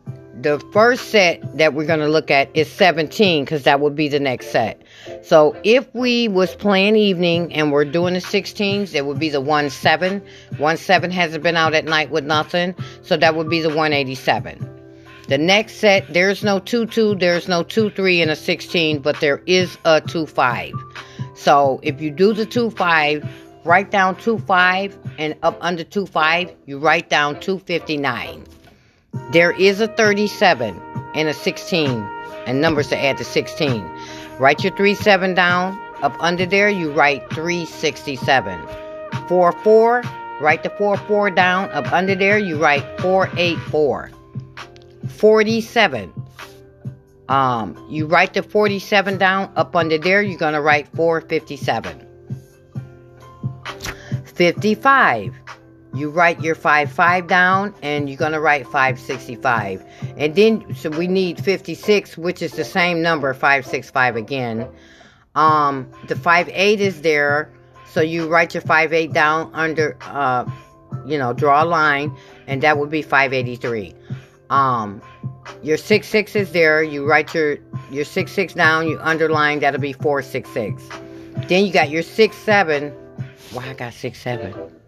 the 0.40 0.59
first 0.73 1.11
set 1.11 1.57
that 1.57 1.75
we're 1.75 1.87
going 1.87 2.01
to 2.01 2.09
look 2.09 2.31
at 2.31 2.55
is 2.55 2.70
17 2.70 3.44
because 3.44 3.62
that 3.64 3.81
would 3.81 3.94
be 3.94 4.09
the 4.09 4.20
next 4.20 4.51
set. 4.51 4.81
So 5.23 5.57
if 5.64 5.92
we 5.94 6.29
was 6.29 6.55
playing 6.57 6.97
evening 6.97 7.53
and 7.53 7.73
we're 7.73 7.85
doing 7.85 8.14
the 8.14 8.20
16s, 8.20 8.94
it 8.94 9.07
would 9.07 9.18
be 9.18 9.29
the 9.29 9.40
1 9.40 9.70
7. 9.70 10.23
1 10.59 10.77
7 10.77 11.11
hasn't 11.11 11.42
been 11.42 11.57
out 11.57 11.75
at 11.75 11.85
night 11.85 12.11
with 12.11 12.25
nothing, 12.25 12.75
so 13.03 13.16
that 13.16 13.37
would 13.37 13.49
be 13.49 13.61
the 13.61 13.68
187. 13.68 14.70
The 15.29 15.38
next 15.38 15.77
set, 15.77 16.12
there's 16.12 16.44
no 16.44 16.59
2 16.59 16.87
2, 16.87 17.14
there's 17.14 17.49
no 17.49 17.62
2 17.62 17.90
3 17.90 18.20
in 18.20 18.29
a 18.29 18.37
16, 18.37 18.99
but 18.99 19.20
there 19.20 19.42
is 19.47 19.79
a 19.85 20.01
2 20.01 20.27
5. 20.27 20.73
So 21.35 21.81
if 21.83 22.01
you 22.01 22.11
do 22.11 22.33
the 22.33 22.44
2 22.44 22.70
5, 22.70 23.27
write 23.64 23.90
down 23.90 24.16
2 24.16 24.38
5, 24.38 24.99
and 25.18 25.35
up 25.42 25.57
under 25.61 25.85
2 25.85 26.07
5, 26.07 26.53
you 26.66 26.79
write 26.79 27.09
down 27.09 27.40
259. 27.40 28.44
There 29.31 29.53
is 29.53 29.81
a 29.81 29.88
37 29.88 30.81
and 31.14 31.29
a 31.29 31.35
16, 31.35 31.90
and 32.46 32.61
numbers 32.61 32.88
to 32.88 32.98
add 32.98 33.16
to 33.18 33.24
16. 33.24 33.88
Write 34.38 34.64
your 34.64 34.74
3 34.77 34.94
7 34.94 35.35
down. 35.35 35.79
Up 36.03 36.16
under 36.20 36.44
there, 36.44 36.68
you 36.68 36.92
write 36.92 37.31
367. 37.31 38.61
4 39.29 39.53
4, 39.53 40.03
write 40.40 40.62
the 40.62 40.70
4 40.70 40.96
4 40.96 41.31
down. 41.31 41.70
Up 41.70 41.92
under 41.92 42.14
there, 42.14 42.38
you 42.38 42.61
write 42.61 42.85
484. 43.00 44.11
47. 45.09 46.12
Um, 47.29 47.87
you 47.88 48.07
write 48.07 48.35
the 48.35 48.42
47 48.42 49.16
down. 49.16 49.53
Up 49.57 49.74
under 49.74 49.96
there, 49.96 50.20
you're 50.22 50.38
going 50.38 50.55
to 50.55 50.61
write 50.61 50.88
457. 50.94 52.07
55 54.24 55.35
you 55.94 56.11
write 56.11 56.40
your 56.42 56.54
5 56.54 56.90
5 56.90 57.26
down 57.28 57.74
and 57.83 58.09
you're 58.09 58.18
going 58.18 58.33
to 58.33 58.40
write 58.40 58.64
565 58.64 59.85
and 60.16 60.35
then 60.35 60.74
so 60.74 60.90
we 60.90 61.07
need 61.07 61.42
56 61.42 62.18
which 62.18 62.42
is 62.42 62.52
the 62.52 62.64
same 62.64 63.00
number 63.00 63.33
565 63.33 64.16
again. 64.16 64.68
Um 65.35 65.88
the 66.09 66.16
5 66.16 66.48
8 66.52 66.80
is 66.80 67.02
there 67.02 67.50
so 67.87 68.00
you 68.00 68.28
write 68.28 68.54
your 68.54 68.61
5 68.61 68.92
8 68.92 69.12
down 69.12 69.50
under 69.54 69.96
uh 70.02 70.44
you 71.07 71.16
know 71.16 71.33
draw 71.33 71.62
a 71.62 71.66
line 71.66 72.16
and 72.46 72.62
that 72.62 72.78
would 72.78 72.90
be 72.90 73.02
583 73.02 73.94
um 74.50 75.00
your 75.62 75.76
6 75.76 76.07
6 76.07 76.37
is 76.37 76.52
there 76.52 76.83
you 76.83 77.09
write 77.09 77.35
your 77.35 77.59
your 77.90 78.04
6 78.04 78.33
6 78.33 78.54
down 78.54 78.88
you 78.88 78.98
underline 79.00 79.61
that'll 79.61 79.80
be 79.80 79.92
466 79.92 80.88
then 81.48 81.64
you 81.66 81.72
got 81.72 81.90
your 81.90 82.02
6 82.02 82.37
7 82.37 82.90
why 83.52 83.68
I 83.68 83.74
got 83.74 83.92
6 83.92 84.20
7 84.20 84.84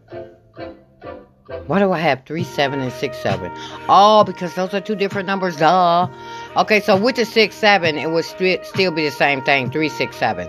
why 1.66 1.78
do 1.78 1.92
I 1.92 1.98
have 1.98 2.24
3, 2.26 2.42
7, 2.42 2.80
and 2.80 2.92
6, 2.92 3.18
7? 3.18 3.52
Oh, 3.88 4.24
because 4.24 4.54
those 4.54 4.74
are 4.74 4.80
two 4.80 4.96
different 4.96 5.26
numbers, 5.26 5.56
duh. 5.56 6.08
Okay, 6.56 6.80
so 6.80 6.96
with 6.96 7.16
the 7.16 7.24
6, 7.24 7.54
7, 7.54 7.98
it 7.98 8.10
would 8.10 8.24
st 8.24 8.64
still 8.66 8.90
be 8.90 9.04
the 9.04 9.10
same 9.10 9.42
thing, 9.42 9.70
three, 9.70 9.88
six, 9.88 10.16
seven. 10.16 10.48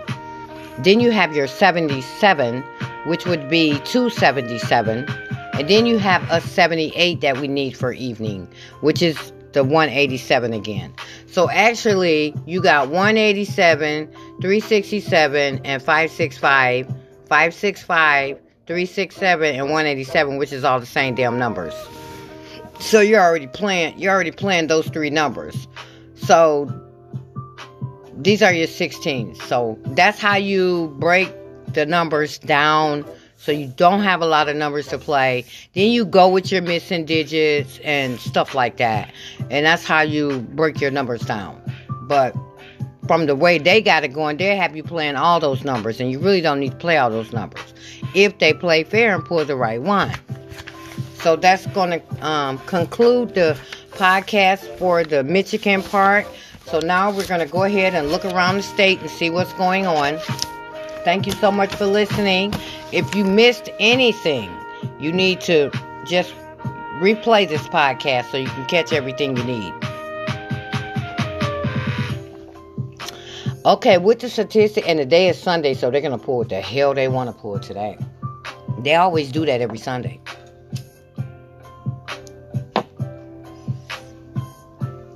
Then 0.78 1.00
you 1.00 1.10
have 1.10 1.34
your 1.34 1.46
77, 1.46 2.62
which 3.06 3.26
would 3.26 3.48
be 3.48 3.78
277. 3.80 5.06
And 5.54 5.68
then 5.68 5.86
you 5.86 5.98
have 5.98 6.24
a 6.30 6.40
78 6.40 7.20
that 7.20 7.38
we 7.38 7.48
need 7.48 7.76
for 7.76 7.92
evening, 7.92 8.48
which 8.80 9.02
is 9.02 9.32
the 9.52 9.64
187 9.64 10.52
again. 10.52 10.92
So 11.26 11.50
actually, 11.50 12.34
you 12.46 12.62
got 12.62 12.88
187, 12.88 14.06
367, 14.40 15.60
and 15.64 15.82
565, 15.82 16.86
565, 17.26 18.38
367 18.68 19.54
and 19.54 19.64
187, 19.64 20.36
which 20.36 20.52
is 20.52 20.62
all 20.62 20.78
the 20.78 20.84
same 20.84 21.14
damn 21.14 21.38
numbers. 21.38 21.72
So 22.80 23.00
you're 23.00 23.22
already 23.22 23.46
playing 23.46 23.98
you're 23.98 24.12
already 24.12 24.30
playing 24.30 24.66
those 24.66 24.86
three 24.88 25.08
numbers. 25.08 25.66
So 26.14 26.70
these 28.18 28.42
are 28.42 28.52
your 28.52 28.66
16s. 28.66 29.40
So 29.42 29.78
that's 29.86 30.20
how 30.20 30.36
you 30.36 30.94
break 30.98 31.32
the 31.72 31.86
numbers 31.86 32.38
down 32.38 33.06
so 33.38 33.52
you 33.52 33.68
don't 33.68 34.02
have 34.02 34.20
a 34.20 34.26
lot 34.26 34.50
of 34.50 34.56
numbers 34.56 34.88
to 34.88 34.98
play. 34.98 35.46
Then 35.72 35.90
you 35.90 36.04
go 36.04 36.28
with 36.28 36.52
your 36.52 36.60
missing 36.60 37.06
digits 37.06 37.78
and 37.84 38.20
stuff 38.20 38.54
like 38.54 38.76
that. 38.76 39.10
And 39.48 39.64
that's 39.64 39.84
how 39.84 40.02
you 40.02 40.40
break 40.40 40.78
your 40.78 40.90
numbers 40.90 41.22
down. 41.22 41.58
But 42.02 42.36
from 43.08 43.26
the 43.26 43.34
way 43.34 43.58
they 43.58 43.80
got 43.80 44.04
it 44.04 44.08
going, 44.12 44.36
they 44.36 44.54
have 44.54 44.76
you 44.76 44.84
playing 44.84 45.16
all 45.16 45.40
those 45.40 45.64
numbers, 45.64 45.98
and 45.98 46.12
you 46.12 46.20
really 46.20 46.40
don't 46.40 46.60
need 46.60 46.72
to 46.72 46.76
play 46.76 46.98
all 46.98 47.10
those 47.10 47.32
numbers 47.32 47.74
if 48.14 48.38
they 48.38 48.52
play 48.52 48.84
fair 48.84 49.14
and 49.14 49.24
pull 49.24 49.44
the 49.44 49.56
right 49.56 49.82
one. 49.82 50.12
So 51.14 51.34
that's 51.34 51.66
going 51.68 52.00
to 52.00 52.26
um, 52.26 52.58
conclude 52.58 53.34
the 53.34 53.58
podcast 53.92 54.60
for 54.78 55.02
the 55.02 55.24
Michigan 55.24 55.82
part. 55.82 56.26
So 56.66 56.78
now 56.78 57.10
we're 57.10 57.26
going 57.26 57.40
to 57.40 57.50
go 57.50 57.64
ahead 57.64 57.94
and 57.94 58.12
look 58.12 58.24
around 58.24 58.58
the 58.58 58.62
state 58.62 59.00
and 59.00 59.10
see 59.10 59.30
what's 59.30 59.52
going 59.54 59.86
on. 59.86 60.18
Thank 61.02 61.26
you 61.26 61.32
so 61.32 61.50
much 61.50 61.74
for 61.74 61.86
listening. 61.86 62.52
If 62.92 63.14
you 63.14 63.24
missed 63.24 63.70
anything, 63.80 64.50
you 65.00 65.12
need 65.12 65.40
to 65.42 65.70
just 66.06 66.34
replay 67.00 67.48
this 67.48 67.62
podcast 67.68 68.30
so 68.30 68.36
you 68.36 68.48
can 68.48 68.66
catch 68.66 68.92
everything 68.92 69.36
you 69.36 69.44
need. 69.44 69.72
Okay, 73.68 73.98
with 73.98 74.20
the 74.20 74.30
statistic, 74.30 74.88
and 74.88 74.98
the 74.98 75.04
day 75.04 75.28
is 75.28 75.38
Sunday, 75.38 75.74
so 75.74 75.90
they're 75.90 76.00
going 76.00 76.18
to 76.18 76.24
pull 76.24 76.38
what 76.38 76.48
the 76.48 76.58
hell 76.58 76.94
they 76.94 77.06
want 77.06 77.28
to 77.28 77.38
pull 77.38 77.60
today. 77.60 77.98
They 78.78 78.94
always 78.94 79.30
do 79.30 79.44
that 79.44 79.60
every 79.60 79.76
Sunday. 79.76 80.22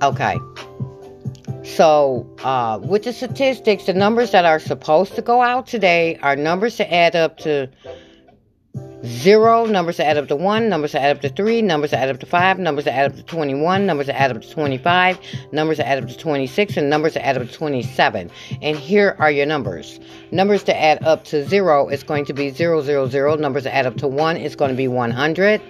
Okay. 0.03 0.37
So, 1.63 2.29
uh, 2.43 2.79
with 2.83 3.05
the 3.05 3.13
statistics, 3.13 3.85
the 3.85 3.93
numbers 3.95 4.29
that 4.33 4.45
are 4.45 4.59
supposed 4.59 5.15
to 5.15 5.23
go 5.23 5.41
out 5.41 5.65
today 5.65 6.19
are 6.21 6.35
numbers 6.35 6.75
to 6.75 6.93
add 6.93 7.15
up 7.15 7.39
to 7.39 7.67
zero, 9.05 9.65
numbers 9.65 9.97
that 9.97 10.07
add 10.07 10.17
up 10.17 10.27
to 10.29 10.35
one, 10.35 10.69
numbers 10.69 10.93
that 10.93 11.01
add 11.01 11.17
up 11.17 11.21
to 11.21 11.29
three, 11.29 11.61
numbers 11.61 11.91
that 11.91 11.99
add 11.99 12.09
up 12.09 12.19
to 12.19 12.25
five, 12.25 12.57
numbers 12.57 12.85
that 12.85 12.93
add 12.93 13.11
up 13.11 13.17
to 13.17 13.23
21, 13.23 13.85
numbers 13.85 14.07
that 14.07 14.19
add 14.19 14.35
up 14.35 14.41
to 14.41 14.49
25, 14.49 15.19
numbers 15.51 15.77
that 15.77 15.87
add 15.87 16.01
up 16.01 16.09
to 16.09 16.17
26, 16.17 16.77
and 16.77 16.89
numbers 16.89 17.13
that 17.13 17.25
add 17.25 17.37
up 17.37 17.47
to 17.47 17.53
27. 17.53 18.31
And 18.61 18.77
here 18.77 19.15
are 19.19 19.29
your 19.29 19.45
numbers. 19.45 19.99
Numbers 20.31 20.63
to 20.63 20.75
add 20.75 21.03
up 21.03 21.25
to 21.25 21.45
zero 21.45 21.89
is 21.89 22.03
going 22.03 22.25
to 22.25 22.33
be 22.33 22.49
000. 22.49 23.37
Numbers 23.37 23.63
that 23.65 23.75
add 23.75 23.85
up 23.85 23.97
to 23.97 24.07
one 24.07 24.37
is 24.37 24.55
going 24.55 24.71
to 24.71 24.77
be 24.77 24.87
100. 24.87 25.61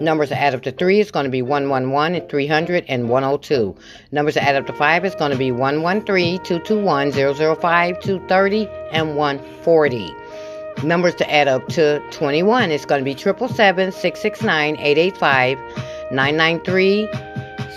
Numbers 0.00 0.30
that 0.30 0.40
add 0.40 0.54
up 0.54 0.62
to 0.62 0.72
three 0.72 0.98
is 0.98 1.10
going 1.10 1.24
to 1.24 1.30
be 1.30 1.42
111 1.42 2.14
and 2.16 2.28
300 2.28 2.84
and 2.88 3.08
102. 3.08 3.76
Numbers 4.10 4.34
that 4.34 4.44
add 4.44 4.56
up 4.56 4.66
to 4.66 4.72
five 4.72 5.04
is 5.04 5.14
going 5.14 5.30
to 5.30 5.38
be 5.38 5.52
113, 5.52 6.38
221, 6.42 7.12
005, 7.12 8.00
230, 8.00 8.68
and 8.92 9.16
140 9.16 10.14
numbers 10.82 11.14
to 11.16 11.30
add 11.30 11.48
up 11.48 11.66
to 11.68 12.00
21. 12.10 12.70
It's 12.70 12.84
going 12.84 13.00
to 13.00 13.04
be 13.04 13.16
777 13.16 13.92
669 13.92 14.76
885 14.78 15.58
993 16.12 17.08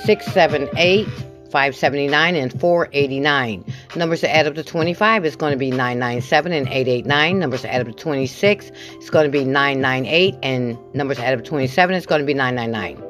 678 0.03 1.07
579 1.53 2.35
and 2.35 2.59
489. 2.59 3.63
Numbers 3.95 4.21
to 4.21 4.35
add 4.35 4.47
up 4.47 4.55
to 4.55 4.63
25 4.63 5.23
is 5.23 5.35
going 5.35 5.51
to 5.51 5.57
be 5.57 5.69
997 5.69 6.51
and 6.51 6.67
889. 6.67 7.39
Numbers 7.39 7.61
to 7.61 7.71
add 7.71 7.81
up 7.81 7.87
to 7.87 7.93
26 7.93 8.71
is 8.99 9.09
going 9.11 9.25
to 9.25 9.31
be 9.31 9.45
998 9.45 10.35
and 10.41 10.77
numbers 10.95 11.17
to 11.17 11.23
add 11.23 11.37
up 11.37 11.43
to 11.43 11.49
27 11.49 11.95
is 11.95 12.07
going 12.07 12.21
to 12.21 12.25
be 12.25 12.33
999. 12.33 13.03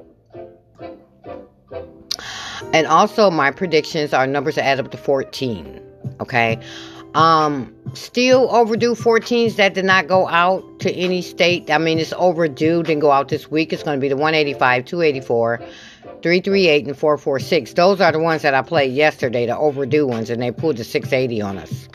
And 2.74 2.86
also 2.88 3.32
my 3.32 3.50
predictions 3.50 4.13
are 4.13 4.28
numbers 4.28 4.56
to 4.56 4.63
add 4.65 4.80
up 4.80 4.91
to 4.91 4.98
14. 4.98 5.80
Okay? 6.19 6.60
Um, 7.13 7.73
still 7.93 8.49
overdue 8.54 8.95
14s 8.95 9.56
that 9.58 9.76
did 9.76 9.86
not 9.86 10.08
go 10.08 10.28
out 10.28 10.80
to 10.80 10.91
any 10.91 11.21
state. 11.21 11.69
I 11.69 11.78
mean, 11.78 11.99
it's 11.99 12.13
overdue, 12.13 12.82
didn't 12.82 13.02
go 13.02 13.12
out 13.12 13.30
this 13.30 13.52
week. 13.52 13.71
It's 13.71 13.84
going 13.84 13.97
to 13.97 14.02
be 14.02 14.10
the 14.10 14.15
185, 14.15 14.86
284, 14.86 15.58
338, 16.21 16.88
and 16.88 16.97
446. 16.97 17.73
Those 17.73 18.02
are 18.02 18.12
the 18.12 18.19
ones 18.19 18.41
that 18.41 18.56
I 18.56 18.63
played 18.63 18.93
yesterday, 18.93 19.45
the 19.45 19.58
overdue 19.58 20.08
ones, 20.08 20.30
and 20.30 20.41
they 20.41 20.52
pulled 20.52 20.78
the 20.78 20.84
680 20.84 21.41
on 21.41 21.58
us. 21.60 21.88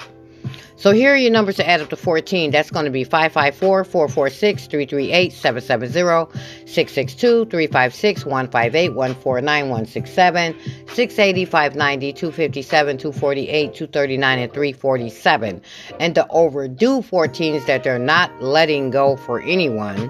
So 0.78 0.92
here 0.92 1.12
are 1.12 1.16
your 1.16 1.32
numbers 1.32 1.56
to 1.56 1.68
add 1.68 1.80
up 1.80 1.88
to 1.88 1.96
14. 1.96 2.52
That's 2.52 2.70
going 2.70 2.84
to 2.84 2.92
be 2.92 3.02
554 3.02 3.82
446 3.82 4.68
338 4.68 5.32
770 5.32 6.40
662 6.68 7.46
356 7.46 8.24
158 8.24 8.88
149 8.90 9.68
167 9.70 10.54
680 10.86 11.44
590 11.46 12.12
257 12.12 12.98
248 12.98 13.74
239 13.74 14.38
and 14.38 14.52
347. 14.52 15.62
And 15.98 16.14
the 16.14 16.28
overdue 16.28 17.00
14s 17.00 17.66
that 17.66 17.82
they're 17.82 17.98
not 17.98 18.40
letting 18.40 18.90
go 18.90 19.16
for 19.16 19.42
anyone 19.42 20.08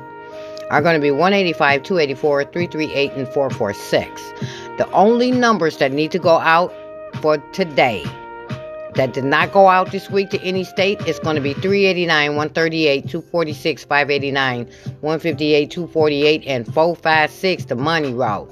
are 0.68 0.82
going 0.82 0.96
to 0.96 1.00
be 1.00 1.10
185, 1.10 1.82
284, 1.82 2.44
338, 2.44 3.12
and 3.12 3.26
446. 3.28 4.20
The 4.76 4.86
only 4.92 5.30
numbers 5.30 5.78
that 5.78 5.92
need 5.92 6.12
to 6.12 6.18
go 6.18 6.36
out 6.36 6.74
for 7.22 7.38
today 7.54 8.04
that 8.94 9.12
did 9.14 9.24
not 9.24 9.52
go 9.52 9.68
out 9.68 9.92
this 9.92 10.10
week 10.10 10.30
to 10.30 10.40
any 10.42 10.64
state 10.64 11.00
It's 11.06 11.18
going 11.18 11.36
to 11.36 11.42
be 11.42 11.54
389, 11.54 12.30
138, 12.30 13.08
246, 13.08 13.84
589, 13.84 14.64
158, 15.00 15.70
248, 15.70 16.42
and 16.46 16.66
456, 16.66 17.64
the 17.66 17.74
money 17.74 18.12
route. 18.12 18.50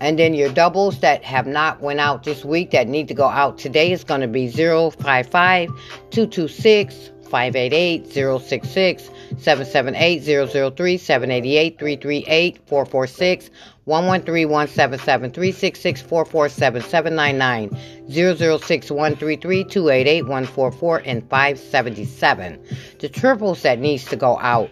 And 0.00 0.18
then 0.18 0.34
your 0.34 0.52
doubles 0.52 1.00
that 1.00 1.24
have 1.24 1.46
not 1.46 1.80
went 1.80 1.98
out 1.98 2.22
this 2.22 2.44
week 2.44 2.70
that 2.70 2.86
need 2.86 3.08
to 3.08 3.14
go 3.14 3.26
out 3.26 3.58
today 3.58 3.90
is 3.90 4.04
going 4.04 4.20
to 4.20 4.28
be 4.28 4.48
055 4.48 5.68
226 6.10 7.10
588 7.28 8.06
066 8.06 9.10
778 9.38 10.74
003 10.74 10.96
788 10.96 11.78
338 11.78 12.58
446 12.66 13.50
113 13.88 14.48
177 14.50 15.30
366 15.30 16.02
447 16.02 16.82
799 16.82 18.58
006 18.58 18.90
133 18.90 19.64
288 19.64 20.22
144 20.22 21.02
and 21.06 21.30
577. 21.30 22.62
The 22.98 23.08
triples 23.08 23.62
that 23.62 23.78
needs 23.78 24.04
to 24.04 24.16
go 24.16 24.38
out 24.40 24.70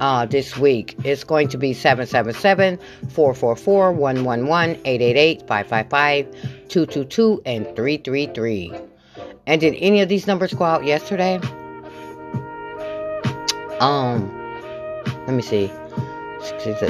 uh, 0.00 0.26
this 0.26 0.58
week. 0.58 0.96
is 1.04 1.24
going 1.24 1.48
to 1.48 1.56
be 1.56 1.72
777 1.72 2.78
444 3.08 3.92
111 3.92 4.76
888 4.84 5.40
555 5.48 6.68
222 6.68 7.42
and 7.46 7.64
333. 7.74 8.72
And 9.46 9.60
did 9.60 9.74
any 9.78 10.02
of 10.02 10.10
these 10.10 10.26
numbers 10.26 10.52
go 10.52 10.64
out 10.64 10.84
yesterday? 10.84 11.40
Um, 13.80 14.30
let 15.26 15.30
me 15.30 15.42
see. 15.42 15.70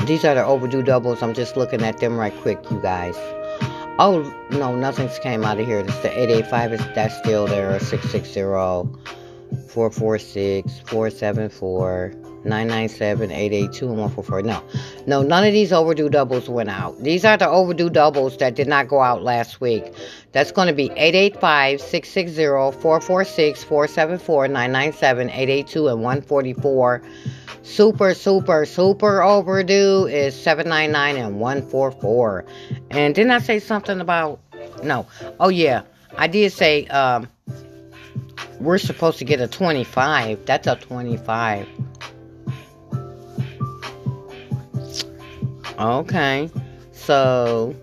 These 0.06 0.24
are 0.24 0.34
the 0.34 0.44
overdue 0.44 0.82
doubles. 0.82 1.22
I'm 1.22 1.34
just 1.34 1.56
looking 1.56 1.82
at 1.82 1.98
them 1.98 2.16
right 2.16 2.34
quick, 2.40 2.58
you 2.70 2.80
guys. 2.80 3.16
Oh, 3.98 4.32
no, 4.50 4.74
nothing's 4.74 5.18
came 5.18 5.44
out 5.44 5.60
of 5.60 5.66
here. 5.66 5.80
It's 5.80 5.98
the 5.98 6.10
885 6.10 6.72
is 6.72 6.80
that's 6.94 7.16
still 7.18 7.46
there. 7.46 7.78
660 7.78 8.40
446 9.68 10.80
474 10.86 12.31
997 12.44 13.30
882 13.30 13.88
and 13.88 13.98
144. 13.98 14.42
No, 14.42 14.62
no, 15.06 15.22
none 15.22 15.44
of 15.44 15.52
these 15.52 15.72
overdue 15.72 16.08
doubles 16.08 16.48
went 16.48 16.68
out. 16.68 17.00
These 17.02 17.24
are 17.24 17.36
the 17.36 17.48
overdue 17.48 17.90
doubles 17.90 18.36
that 18.38 18.54
did 18.54 18.68
not 18.68 18.88
go 18.88 19.00
out 19.00 19.22
last 19.22 19.60
week. 19.60 19.92
That's 20.32 20.52
going 20.52 20.68
to 20.68 20.74
be 20.74 20.84
885 20.84 21.80
660 21.80 22.80
446 22.80 23.64
474 23.64 24.48
997 24.48 25.28
882 25.28 25.88
and 25.88 26.02
144. 26.02 27.02
Super, 27.62 28.14
super, 28.14 28.66
super 28.66 29.22
overdue 29.22 30.06
is 30.06 30.34
799 30.34 31.16
and 31.16 31.38
144. 31.38 32.44
And 32.90 33.14
didn't 33.14 33.30
I 33.30 33.38
say 33.38 33.60
something 33.60 34.00
about. 34.00 34.40
No. 34.82 35.06
Oh, 35.38 35.48
yeah. 35.48 35.82
I 36.16 36.26
did 36.26 36.52
say 36.52 36.86
um, 36.88 37.28
we're 38.60 38.78
supposed 38.78 39.18
to 39.18 39.24
get 39.24 39.40
a 39.40 39.48
25. 39.48 40.44
That's 40.44 40.66
a 40.66 40.76
25. 40.76 41.68
Okay. 45.78 46.50
So, 46.92 47.74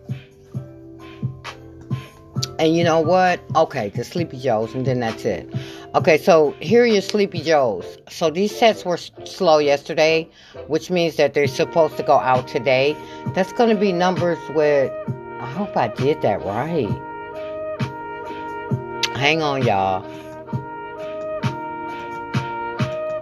and 2.58 2.76
you 2.76 2.84
know 2.84 3.00
what? 3.00 3.40
Okay, 3.56 3.90
the 3.90 4.04
Sleepy 4.04 4.38
Joes, 4.38 4.74
and 4.74 4.86
then 4.86 5.00
that's 5.00 5.26
it. 5.26 5.54
Okay, 5.96 6.18
so 6.18 6.52
here 6.60 6.84
are 6.84 6.86
your 6.86 7.02
Sleepy 7.02 7.42
Joes. 7.42 7.98
So 8.10 8.30
these 8.30 8.56
sets 8.56 8.86
were 8.86 8.98
slow 8.98 9.58
yesterday, 9.58 10.30
which 10.68 10.92
means 10.92 11.16
that 11.16 11.34
they're 11.34 11.48
supposed 11.48 11.98
to 11.98 12.04
go 12.04 12.20
out 12.20 12.48
today. 12.48 12.96
That's 13.34 13.52
going 13.54 13.70
to 13.72 13.76
be 13.76 13.92
numbers 13.92 14.38
with. 14.50 14.92
I 15.40 15.50
hope 15.50 15.76
I 15.76 15.88
did 15.88 16.22
that 16.22 16.46
right. 16.46 16.90
Hang 19.18 19.42
on, 19.42 19.64
y'all. 19.66 20.06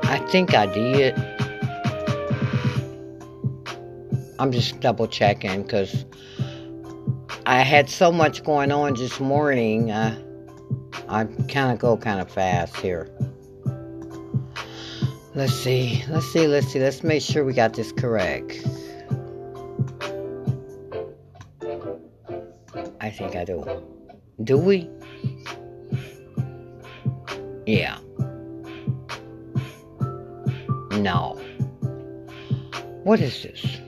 I 0.03 0.19
think 0.29 0.53
I 0.53 0.65
did. 0.65 1.36
I'm 4.39 4.51
just 4.51 4.79
double 4.79 5.07
checking 5.07 5.63
because 5.63 6.05
I 7.45 7.61
had 7.61 7.89
so 7.89 8.11
much 8.11 8.43
going 8.43 8.71
on 8.71 8.93
this 8.93 9.19
morning. 9.19 9.89
Uh, 9.89 10.21
I 11.07 11.25
kind 11.25 11.71
of 11.71 11.79
go 11.79 11.97
kind 11.97 12.19
of 12.19 12.29
fast 12.29 12.75
here. 12.77 13.09
Let's 15.33 15.53
see. 15.53 16.03
Let's 16.09 16.31
see. 16.31 16.47
Let's 16.47 16.67
see. 16.67 16.79
Let's 16.79 17.03
make 17.03 17.21
sure 17.21 17.45
we 17.45 17.53
got 17.53 17.73
this 17.73 17.91
correct. 17.91 18.63
I 23.01 23.09
think 23.09 23.35
I 23.35 23.45
do. 23.45 23.63
Do 24.43 24.57
we? 24.57 24.89
Yeah. 27.65 27.97
No. 30.91 31.39
What 33.03 33.19
is 33.21 33.43
this? 33.43 33.86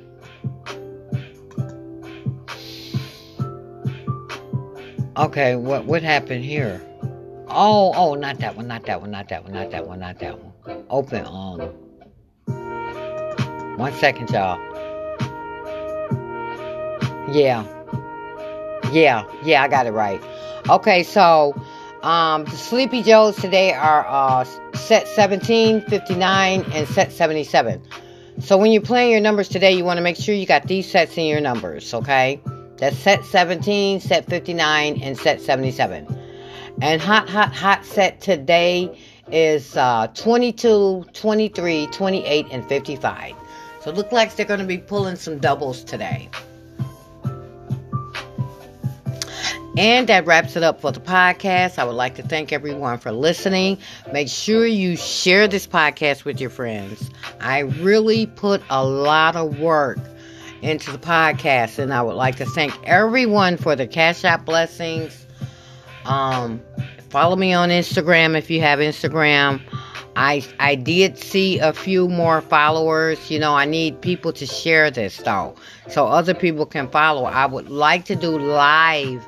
Okay, 5.20 5.58
what 5.58 5.84
what 5.84 6.02
happened 6.02 6.46
here? 6.46 6.82
Oh, 7.50 7.92
oh, 7.94 8.14
not 8.16 8.40
that 8.40 8.56
one, 8.56 8.70
not 8.70 8.86
that 8.86 9.02
one, 9.02 9.12
not 9.12 9.28
that 9.28 9.44
one, 9.44 9.52
not 9.52 9.70
that 9.72 9.86
one, 9.86 10.00
not 10.00 10.18
that 10.20 10.40
one. 10.40 10.86
Open 10.90 11.26
on. 11.26 11.60
One 13.78 13.92
second, 13.96 14.30
y'all. 14.30 14.58
Yeah. 17.34 17.66
Yeah, 18.94 19.26
yeah, 19.44 19.62
I 19.62 19.68
got 19.68 19.88
it 19.88 19.92
right. 19.92 20.24
Okay, 20.70 21.04
so 21.04 21.54
um 22.02 22.46
the 22.46 22.56
Sleepy 22.56 23.04
Joes 23.04 23.36
today 23.36 23.74
are 23.74 24.06
uh 24.08 24.46
set 24.74 25.06
17, 25.06 25.82
59, 25.82 26.64
and 26.72 26.88
set 26.88 27.12
77. 27.12 27.84
So 28.40 28.56
when 28.56 28.72
you're 28.72 28.82
playing 28.82 29.12
your 29.12 29.20
numbers 29.20 29.50
today, 29.50 29.74
you 29.74 29.84
want 29.84 29.98
to 29.98 30.02
make 30.02 30.16
sure 30.16 30.34
you 30.34 30.46
got 30.46 30.64
these 30.64 30.90
sets 30.90 31.18
in 31.18 31.26
your 31.26 31.42
numbers, 31.42 31.94
okay? 31.94 32.40
That's 32.80 32.98
set 32.98 33.26
17, 33.26 34.00
set 34.00 34.26
59, 34.26 35.02
and 35.02 35.18
set 35.18 35.42
77. 35.42 36.08
And 36.82 37.02
hot, 37.02 37.30
hot, 37.30 37.54
hot 37.54 37.86
set 37.86 38.22
today 38.22 38.98
is 39.32 39.76
uh, 39.76 40.08
22, 40.08 41.06
23, 41.14 41.88
28, 41.88 42.46
and 42.52 42.68
55. 42.68 43.36
So 43.82 43.92
it 43.92 43.98
looks 43.98 44.14
like 44.14 44.36
they're 44.36 44.46
going 44.46 44.62
to 44.62 44.66
be 44.66 44.78
pulling 44.78 45.18
some 45.18 45.40
doubles 45.40 45.84
today. 45.84 46.30
And 49.78 50.08
that 50.10 50.26
wraps 50.26 50.58
it 50.58 50.64
up 50.64 50.82
for 50.82 50.92
the 50.92 51.00
podcast. 51.00 51.80
I 51.80 51.86
would 51.86 51.96
like 51.96 52.16
to 52.16 52.24
thank 52.24 52.52
everyone 52.52 52.98
for 52.98 53.12
listening. 53.12 53.78
Make 54.12 54.28
sure 54.28 54.66
you 54.66 54.98
share 54.98 55.48
this 55.48 55.68
podcast 55.68 56.26
with 56.26 56.42
your 56.42 56.50
friends. 56.50 57.10
I 57.40 57.60
really 57.60 58.26
put 58.26 58.62
a 58.70 58.86
lot 58.86 59.38
of 59.38 59.60
work 59.60 60.00
into 60.62 60.92
the 60.92 60.98
podcast. 60.98 61.80
And 61.80 61.94
I 61.94 62.02
would 62.02 62.16
like 62.16 62.38
to 62.38 62.46
thank 62.46 62.74
everyone 62.88 63.58
for 63.58 63.76
the 63.76 63.88
Cash 63.88 64.24
App 64.24 64.46
blessings. 64.46 65.26
Um, 66.06 66.62
follow 67.10 67.36
me 67.36 67.54
on 67.54 67.70
Instagram 67.70 68.38
if 68.38 68.50
you 68.50 68.62
have 68.62 68.80
Instagram. 68.80 69.62
I 70.16 70.44
I 70.60 70.76
did 70.76 71.18
see 71.18 71.60
a 71.60 71.72
few 71.72 72.10
more 72.10 72.42
followers. 72.42 73.32
You 73.32 73.40
know, 73.40 73.56
I 73.56 73.66
need 73.66 74.02
people 74.02 74.34
to 74.34 74.46
share 74.46 74.92
this 74.92 75.18
though, 75.18 75.56
so 75.88 76.08
other 76.08 76.34
people 76.34 76.66
can 76.66 76.90
follow. 76.90 77.24
I 77.26 77.46
would 77.46 77.70
like 77.70 78.06
to 78.06 78.16
do 78.16 78.38
live 78.38 79.26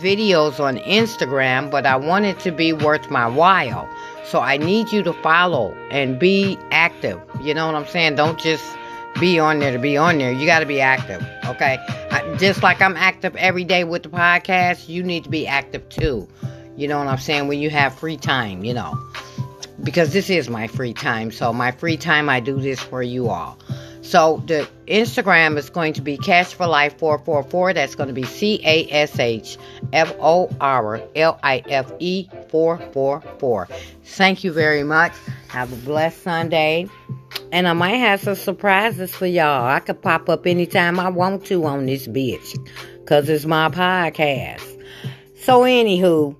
videos 0.00 0.60
on 0.60 0.78
Instagram, 0.78 1.70
but 1.70 1.84
I 1.86 1.96
want 1.96 2.24
it 2.24 2.38
to 2.40 2.52
be 2.52 2.72
worth 2.72 3.10
my 3.10 3.26
while. 3.26 3.88
So 4.24 4.40
I 4.40 4.56
need 4.56 4.92
you 4.92 5.02
to 5.02 5.12
follow 5.12 5.74
and 5.90 6.18
be 6.18 6.56
active. 6.70 7.20
You 7.42 7.52
know 7.52 7.66
what 7.66 7.74
I'm 7.74 7.86
saying? 7.86 8.14
Don't 8.14 8.38
just 8.38 8.64
be 9.20 9.38
on 9.38 9.58
there 9.58 9.72
to 9.72 9.78
be 9.78 9.96
on 9.96 10.18
there. 10.18 10.32
You 10.32 10.46
got 10.46 10.60
to 10.60 10.66
be 10.66 10.80
active, 10.80 11.24
okay? 11.46 11.78
I, 12.10 12.36
just 12.38 12.62
like 12.62 12.80
I'm 12.80 12.96
active 12.96 13.36
every 13.36 13.64
day 13.64 13.84
with 13.84 14.02
the 14.02 14.08
podcast, 14.08 14.88
you 14.88 15.02
need 15.02 15.24
to 15.24 15.30
be 15.30 15.46
active 15.46 15.88
too. 15.88 16.28
You 16.76 16.88
know 16.88 16.98
what 16.98 17.08
I'm 17.08 17.18
saying? 17.18 17.48
When 17.48 17.60
you 17.60 17.70
have 17.70 17.94
free 17.94 18.16
time, 18.16 18.64
you 18.64 18.74
know. 18.74 18.98
Because 19.82 20.12
this 20.12 20.30
is 20.30 20.48
my 20.48 20.66
free 20.68 20.94
time. 20.94 21.32
So, 21.32 21.52
my 21.52 21.72
free 21.72 21.96
time, 21.96 22.28
I 22.28 22.40
do 22.40 22.60
this 22.60 22.80
for 22.80 23.02
you 23.02 23.28
all. 23.28 23.58
So, 24.02 24.42
the 24.46 24.68
Instagram 24.88 25.56
is 25.56 25.70
going 25.70 25.92
to 25.92 26.02
be 26.02 26.16
Cash 26.16 26.54
for 26.54 26.66
Life 26.66 26.98
444. 26.98 27.74
That's 27.74 27.94
going 27.94 28.08
to 28.08 28.12
be 28.12 28.24
C 28.24 28.60
A 28.64 28.88
S 28.90 29.16
H 29.18 29.56
F 29.92 30.12
O 30.18 30.50
R 30.60 31.00
L 31.14 31.38
I 31.44 31.62
F 31.68 31.92
E 32.00 32.28
444. 32.50 33.68
Thank 34.04 34.42
you 34.42 34.52
very 34.52 34.82
much. 34.82 35.12
Have 35.48 35.72
a 35.72 35.76
blessed 35.76 36.20
Sunday. 36.20 36.88
And 37.52 37.68
I 37.68 37.74
might 37.74 37.96
have 37.96 38.20
some 38.20 38.34
surprises 38.34 39.14
for 39.14 39.26
y'all. 39.26 39.66
I 39.66 39.78
could 39.78 40.02
pop 40.02 40.28
up 40.28 40.48
anytime 40.48 40.98
I 40.98 41.08
want 41.08 41.46
to 41.46 41.64
on 41.64 41.86
this 41.86 42.08
bitch. 42.08 42.58
Because 42.98 43.28
it's 43.28 43.44
my 43.44 43.68
podcast. 43.68 44.66
So, 45.36 45.60
anywho, 45.60 46.38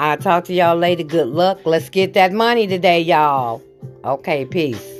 I'll 0.00 0.16
talk 0.16 0.44
to 0.46 0.52
y'all 0.52 0.76
later. 0.76 1.04
Good 1.04 1.28
luck. 1.28 1.60
Let's 1.64 1.88
get 1.88 2.14
that 2.14 2.32
money 2.32 2.66
today, 2.66 3.00
y'all. 3.00 3.62
Okay, 4.04 4.44
peace. 4.44 4.99